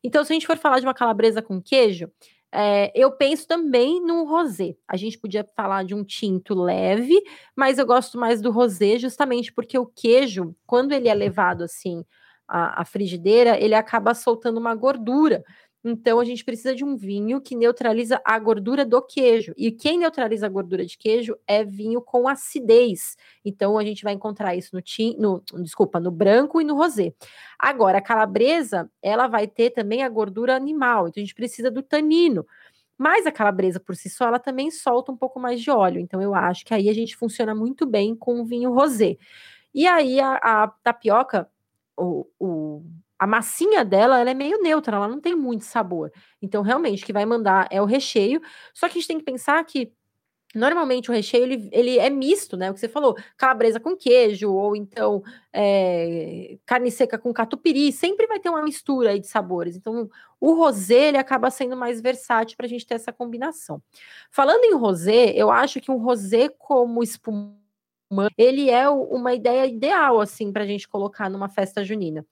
Então, 0.04 0.22
se 0.22 0.32
a 0.32 0.34
gente 0.34 0.46
for 0.46 0.58
falar 0.58 0.78
de 0.78 0.86
uma 0.86 0.92
calabresa 0.94 1.40
com 1.40 1.62
queijo, 1.62 2.10
é, 2.52 2.92
eu 2.94 3.10
penso 3.10 3.48
também 3.48 4.00
no 4.00 4.24
rosé. 4.24 4.76
A 4.86 4.96
gente 4.96 5.18
podia 5.18 5.44
falar 5.56 5.84
de 5.84 5.94
um 5.94 6.04
tinto 6.04 6.54
leve, 6.54 7.20
mas 7.56 7.78
eu 7.78 7.86
gosto 7.86 8.16
mais 8.16 8.40
do 8.40 8.52
rosé 8.52 8.96
justamente 8.96 9.52
porque 9.52 9.76
o 9.76 9.86
queijo, 9.86 10.54
quando 10.64 10.92
ele 10.92 11.08
é 11.08 11.14
levado 11.14 11.64
assim 11.64 12.04
a, 12.46 12.82
a 12.82 12.84
frigideira, 12.84 13.58
ele 13.58 13.74
acaba 13.74 14.14
soltando 14.14 14.58
uma 14.58 14.74
gordura. 14.74 15.42
Então 15.84 16.18
a 16.18 16.24
gente 16.24 16.42
precisa 16.42 16.74
de 16.74 16.82
um 16.82 16.96
vinho 16.96 17.42
que 17.42 17.54
neutraliza 17.54 18.18
a 18.24 18.38
gordura 18.38 18.86
do 18.86 19.02
queijo. 19.02 19.52
E 19.54 19.70
quem 19.70 19.98
neutraliza 19.98 20.46
a 20.46 20.48
gordura 20.48 20.86
de 20.86 20.96
queijo 20.96 21.36
é 21.46 21.62
vinho 21.62 22.00
com 22.00 22.26
acidez. 22.26 23.16
Então 23.44 23.76
a 23.76 23.84
gente 23.84 24.02
vai 24.02 24.14
encontrar 24.14 24.56
isso 24.56 24.70
no 24.72 24.80
tim, 24.80 25.14
no, 25.18 25.42
desculpa, 25.62 26.00
no 26.00 26.10
branco 26.10 26.58
e 26.58 26.64
no 26.64 26.74
rosé. 26.74 27.12
Agora 27.58 27.98
a 27.98 28.02
calabresa, 28.02 28.90
ela 29.02 29.26
vai 29.26 29.46
ter 29.46 29.70
também 29.70 30.02
a 30.02 30.08
gordura 30.08 30.56
animal. 30.56 31.08
Então 31.08 31.20
a 31.20 31.24
gente 31.24 31.34
precisa 31.34 31.70
do 31.70 31.82
tanino. 31.82 32.46
Mas 32.96 33.26
a 33.26 33.32
calabresa 33.32 33.78
por 33.78 33.94
si 33.94 34.08
só, 34.08 34.28
ela 34.28 34.38
também 34.38 34.70
solta 34.70 35.12
um 35.12 35.16
pouco 35.16 35.38
mais 35.38 35.60
de 35.60 35.70
óleo. 35.70 36.00
Então 36.00 36.22
eu 36.22 36.34
acho 36.34 36.64
que 36.64 36.72
aí 36.72 36.88
a 36.88 36.94
gente 36.94 37.14
funciona 37.14 37.54
muito 37.54 37.84
bem 37.84 38.16
com 38.16 38.40
o 38.40 38.44
vinho 38.44 38.72
rosé. 38.72 39.18
E 39.74 39.86
aí 39.86 40.18
a, 40.20 40.36
a 40.36 40.68
tapioca, 40.82 41.46
o, 41.96 42.26
o, 42.38 42.84
a 43.24 43.26
massinha 43.26 43.82
dela 43.82 44.20
ela 44.20 44.30
é 44.30 44.34
meio 44.34 44.60
neutra, 44.60 44.96
ela 44.96 45.08
não 45.08 45.18
tem 45.18 45.34
muito 45.34 45.64
sabor. 45.64 46.12
Então, 46.42 46.62
realmente, 46.62 47.02
o 47.02 47.06
que 47.06 47.12
vai 47.12 47.24
mandar 47.24 47.66
é 47.70 47.80
o 47.80 47.86
recheio. 47.86 48.38
Só 48.74 48.86
que 48.86 48.98
a 48.98 49.00
gente 49.00 49.08
tem 49.08 49.18
que 49.18 49.24
pensar 49.24 49.64
que 49.64 49.90
Normalmente 50.54 51.10
o 51.10 51.12
recheio 51.12 51.42
ele, 51.42 51.68
ele 51.72 51.98
é 51.98 52.08
misto, 52.08 52.56
né? 52.56 52.70
O 52.70 52.74
que 52.74 52.78
você 52.78 52.88
falou, 52.88 53.16
calabresa 53.36 53.80
com 53.80 53.96
queijo, 53.96 54.52
ou 54.52 54.76
então 54.76 55.20
é, 55.52 56.56
carne 56.64 56.92
seca 56.92 57.18
com 57.18 57.32
catupiry, 57.32 57.90
sempre 57.90 58.28
vai 58.28 58.38
ter 58.38 58.50
uma 58.50 58.62
mistura 58.62 59.10
aí 59.10 59.18
de 59.18 59.26
sabores. 59.26 59.74
Então, 59.74 60.08
o 60.40 60.54
rosé 60.54 61.08
ele 61.08 61.18
acaba 61.18 61.50
sendo 61.50 61.76
mais 61.76 62.00
versátil 62.00 62.56
para 62.56 62.66
a 62.66 62.68
gente 62.68 62.86
ter 62.86 62.94
essa 62.94 63.12
combinação. 63.12 63.82
Falando 64.30 64.62
em 64.62 64.76
rosé, 64.76 65.32
eu 65.34 65.50
acho 65.50 65.80
que 65.80 65.90
um 65.90 65.96
rosé 65.96 66.48
como 66.48 67.02
espumante, 67.02 67.58
ele 68.38 68.70
é 68.70 68.88
uma 68.88 69.34
ideia 69.34 69.66
ideal 69.66 70.20
assim 70.20 70.52
para 70.52 70.62
a 70.62 70.66
gente 70.66 70.86
colocar 70.88 71.28
numa 71.28 71.48
festa 71.48 71.82
junina 71.84 72.24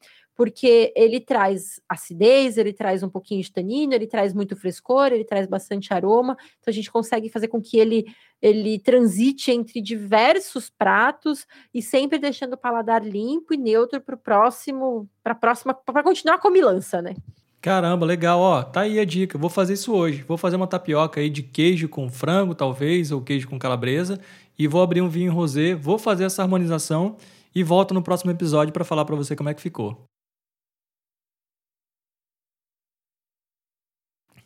porque 0.42 0.92
ele 0.96 1.20
traz 1.20 1.80
acidez, 1.88 2.58
ele 2.58 2.72
traz 2.72 3.04
um 3.04 3.08
pouquinho 3.08 3.40
de 3.40 3.52
tanino, 3.52 3.94
ele 3.94 4.08
traz 4.08 4.34
muito 4.34 4.56
frescor, 4.56 5.12
ele 5.12 5.22
traz 5.22 5.46
bastante 5.46 5.94
aroma, 5.94 6.36
então 6.58 6.68
a 6.68 6.74
gente 6.74 6.90
consegue 6.90 7.28
fazer 7.28 7.46
com 7.46 7.62
que 7.62 7.78
ele 7.78 8.06
ele 8.42 8.80
transite 8.80 9.52
entre 9.52 9.80
diversos 9.80 10.68
pratos 10.68 11.46
e 11.72 11.80
sempre 11.80 12.18
deixando 12.18 12.54
o 12.54 12.58
paladar 12.58 13.06
limpo 13.06 13.54
e 13.54 13.56
neutro 13.56 14.00
para 14.00 14.16
o 14.16 14.18
próximo, 14.18 15.08
para 15.22 15.32
próxima, 15.32 15.74
para 15.74 16.02
continuar 16.02 16.40
a 16.42 16.50
milança, 16.50 17.00
né? 17.00 17.14
Caramba, 17.60 18.04
legal, 18.04 18.40
ó, 18.40 18.64
tá 18.64 18.80
aí 18.80 18.98
a 18.98 19.04
dica. 19.04 19.38
Vou 19.38 19.48
fazer 19.48 19.74
isso 19.74 19.94
hoje. 19.94 20.24
Vou 20.26 20.36
fazer 20.36 20.56
uma 20.56 20.66
tapioca 20.66 21.20
aí 21.20 21.30
de 21.30 21.44
queijo 21.44 21.88
com 21.88 22.10
frango, 22.10 22.52
talvez, 22.52 23.12
ou 23.12 23.22
queijo 23.22 23.48
com 23.48 23.60
calabresa, 23.60 24.18
e 24.58 24.66
vou 24.66 24.82
abrir 24.82 25.02
um 25.02 25.08
vinho 25.08 25.32
rosé, 25.32 25.72
vou 25.72 26.00
fazer 26.00 26.24
essa 26.24 26.42
harmonização 26.42 27.16
e 27.54 27.62
volto 27.62 27.94
no 27.94 28.02
próximo 28.02 28.32
episódio 28.32 28.72
para 28.72 28.84
falar 28.84 29.04
para 29.04 29.14
você 29.14 29.36
como 29.36 29.48
é 29.48 29.54
que 29.54 29.62
ficou. 29.62 30.11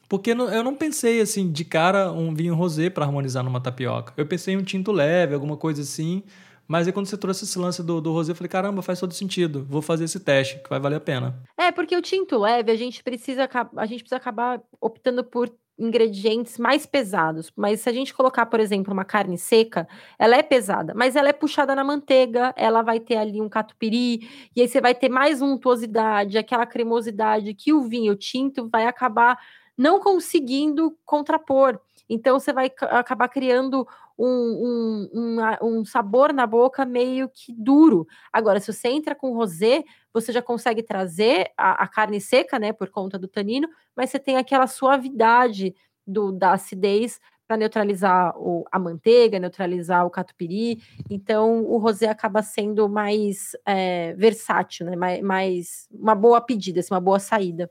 Porque 0.08 0.30
eu 0.30 0.64
não 0.64 0.74
pensei 0.74 1.20
assim, 1.20 1.50
de 1.50 1.64
cara, 1.64 2.12
um 2.12 2.34
vinho 2.34 2.54
rosé 2.54 2.88
para 2.88 3.04
harmonizar 3.04 3.42
numa 3.42 3.60
tapioca. 3.60 4.12
Eu 4.16 4.26
pensei 4.26 4.54
em 4.54 4.56
um 4.56 4.62
tinto 4.62 4.92
leve, 4.92 5.34
alguma 5.34 5.56
coisa 5.56 5.82
assim. 5.82 6.22
Mas 6.68 6.86
aí 6.86 6.92
quando 6.92 7.06
você 7.06 7.16
trouxe 7.16 7.44
esse 7.44 7.58
lance 7.58 7.82
do, 7.82 8.00
do 8.00 8.12
rosé, 8.12 8.32
eu 8.32 8.36
falei, 8.36 8.48
caramba, 8.48 8.82
faz 8.82 8.98
todo 8.98 9.14
sentido. 9.14 9.64
Vou 9.68 9.82
fazer 9.82 10.04
esse 10.04 10.18
teste, 10.20 10.60
que 10.62 10.68
vai 10.68 10.80
valer 10.80 10.96
a 10.96 11.00
pena. 11.00 11.40
É, 11.56 11.70
porque 11.70 11.96
o 11.96 12.02
tinto 12.02 12.38
leve, 12.38 12.70
a 12.72 12.76
gente 12.76 13.02
precisa, 13.02 13.48
a 13.76 13.86
gente 13.86 14.00
precisa 14.00 14.16
acabar 14.16 14.60
optando 14.80 15.22
por 15.22 15.52
ingredientes 15.78 16.58
mais 16.58 16.86
pesados. 16.86 17.52
Mas 17.54 17.80
se 17.80 17.88
a 17.88 17.92
gente 17.92 18.14
colocar, 18.14 18.46
por 18.46 18.60
exemplo, 18.60 18.92
uma 18.92 19.04
carne 19.04 19.36
seca, 19.36 19.86
ela 20.18 20.36
é 20.36 20.42
pesada, 20.42 20.94
mas 20.94 21.14
ela 21.14 21.28
é 21.28 21.32
puxada 21.32 21.74
na 21.74 21.84
manteiga, 21.84 22.52
ela 22.56 22.82
vai 22.82 22.98
ter 22.98 23.16
ali 23.16 23.40
um 23.40 23.48
catupiry, 23.48 24.26
e 24.56 24.62
aí 24.62 24.68
você 24.68 24.80
vai 24.80 24.94
ter 24.94 25.08
mais 25.08 25.42
untuosidade, 25.42 26.38
aquela 26.38 26.66
cremosidade 26.66 27.52
que 27.54 27.72
o 27.72 27.82
vinho 27.82 28.16
tinto 28.16 28.68
vai 28.70 28.86
acabar 28.86 29.38
não 29.76 30.00
conseguindo 30.00 30.96
contrapor. 31.04 31.78
Então 32.08 32.38
você 32.38 32.52
vai 32.52 32.70
acabar 32.90 33.28
criando 33.28 33.86
um, 34.18 34.26
um, 34.26 35.10
um, 35.12 35.78
um, 35.78 35.84
sabor 35.84 36.32
na 36.32 36.46
boca 36.46 36.84
meio 36.84 37.28
que 37.28 37.52
duro. 37.52 38.06
Agora, 38.32 38.60
se 38.60 38.72
você 38.72 38.88
entra 38.88 39.14
com 39.14 39.34
rosé, 39.34 39.84
você 40.12 40.32
já 40.32 40.40
consegue 40.40 40.82
trazer 40.82 41.50
a, 41.56 41.84
a 41.84 41.88
carne 41.88 42.20
seca, 42.20 42.58
né, 42.58 42.72
por 42.72 42.88
conta 42.88 43.18
do 43.18 43.28
tanino, 43.28 43.68
mas 43.94 44.10
você 44.10 44.18
tem 44.18 44.36
aquela 44.36 44.66
suavidade 44.66 45.74
do, 46.06 46.32
da 46.32 46.52
acidez 46.52 47.20
para 47.46 47.56
neutralizar 47.56 48.36
o, 48.36 48.64
a 48.72 48.78
manteiga, 48.78 49.38
neutralizar 49.38 50.04
o 50.04 50.10
catupiry. 50.10 50.82
Então, 51.08 51.62
o 51.64 51.76
rosé 51.76 52.08
acaba 52.08 52.42
sendo 52.42 52.88
mais 52.88 53.52
é, 53.64 54.14
versátil, 54.14 54.86
né, 54.86 54.96
mais, 54.96 55.22
mais 55.22 55.88
uma 55.92 56.14
boa 56.14 56.40
pedida, 56.40 56.80
assim, 56.80 56.92
uma 56.92 57.00
boa 57.00 57.18
saída. 57.18 57.70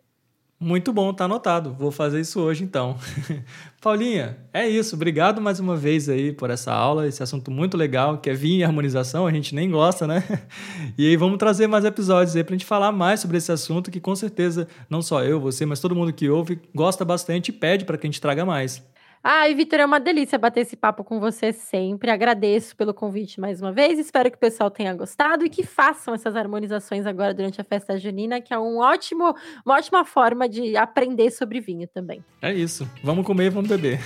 Muito 0.57 0.93
bom, 0.93 1.13
tá 1.13 1.25
anotado. 1.25 1.73
Vou 1.73 1.91
fazer 1.91 2.21
isso 2.21 2.39
hoje 2.39 2.63
então. 2.63 2.97
Paulinha, 3.81 4.37
é 4.53 4.67
isso. 4.67 4.95
Obrigado 4.95 5.41
mais 5.41 5.59
uma 5.59 5.75
vez 5.75 6.07
aí 6.07 6.31
por 6.31 6.49
essa 6.49 6.73
aula, 6.73 7.07
esse 7.07 7.21
assunto 7.21 7.51
muito 7.51 7.75
legal, 7.75 8.17
que 8.19 8.29
é 8.29 8.33
vinho 8.33 8.59
e 8.59 8.63
harmonização, 8.63 9.27
a 9.27 9.31
gente 9.31 9.53
nem 9.53 9.69
gosta, 9.69 10.07
né? 10.07 10.23
E 10.97 11.07
aí 11.09 11.17
vamos 11.17 11.37
trazer 11.37 11.67
mais 11.67 11.83
episódios 11.83 12.35
aí 12.35 12.43
pra 12.43 12.53
gente 12.53 12.65
falar 12.65 12.91
mais 12.91 13.19
sobre 13.19 13.37
esse 13.37 13.51
assunto 13.51 13.91
que 13.91 13.99
com 13.99 14.15
certeza 14.15 14.65
não 14.89 15.01
só 15.01 15.23
eu, 15.23 15.41
você, 15.41 15.65
mas 15.65 15.81
todo 15.81 15.93
mundo 15.93 16.13
que 16.13 16.29
ouve 16.29 16.59
gosta 16.73 17.03
bastante 17.03 17.49
e 17.49 17.51
pede 17.51 17.83
para 17.83 17.97
que 17.97 18.07
a 18.07 18.09
gente 18.09 18.21
traga 18.21 18.45
mais. 18.45 18.81
Ai, 19.27 19.55
Vitor, 19.55 19.79
é 19.79 19.85
uma 19.87 19.99
delícia 19.99 20.37
bater 20.37 20.59
esse 20.59 20.75
papo 20.75 21.03
com 21.03 21.19
você 21.19 21.51
sempre. 21.51 22.11
Agradeço 22.11 22.75
pelo 22.75 22.93
convite 22.93 23.39
mais 23.39 23.59
uma 23.59 23.71
vez. 23.71 23.97
Espero 23.97 24.29
que 24.29 24.37
o 24.37 24.39
pessoal 24.39 24.69
tenha 24.69 24.93
gostado 24.93 25.43
e 25.43 25.49
que 25.49 25.65
façam 25.65 26.13
essas 26.13 26.35
harmonizações 26.35 27.07
agora 27.07 27.33
durante 27.33 27.59
a 27.59 27.63
festa 27.63 27.97
junina, 27.97 28.39
que 28.39 28.53
é 28.53 28.59
um 28.59 28.77
ótimo, 28.77 29.35
uma 29.65 29.77
ótima 29.77 30.05
forma 30.05 30.47
de 30.47 30.77
aprender 30.77 31.31
sobre 31.31 31.59
vinho 31.59 31.87
também. 31.87 32.23
É 32.39 32.53
isso. 32.53 32.87
Vamos 33.03 33.25
comer 33.25 33.45
e 33.45 33.49
vamos 33.49 33.67
beber. 33.67 33.99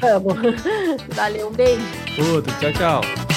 Vamos. 0.00 0.34
Valeu, 1.16 1.48
um 1.48 1.52
beijo. 1.52 1.82
Outro. 2.32 2.54
Tchau, 2.60 2.72
tchau. 2.74 3.33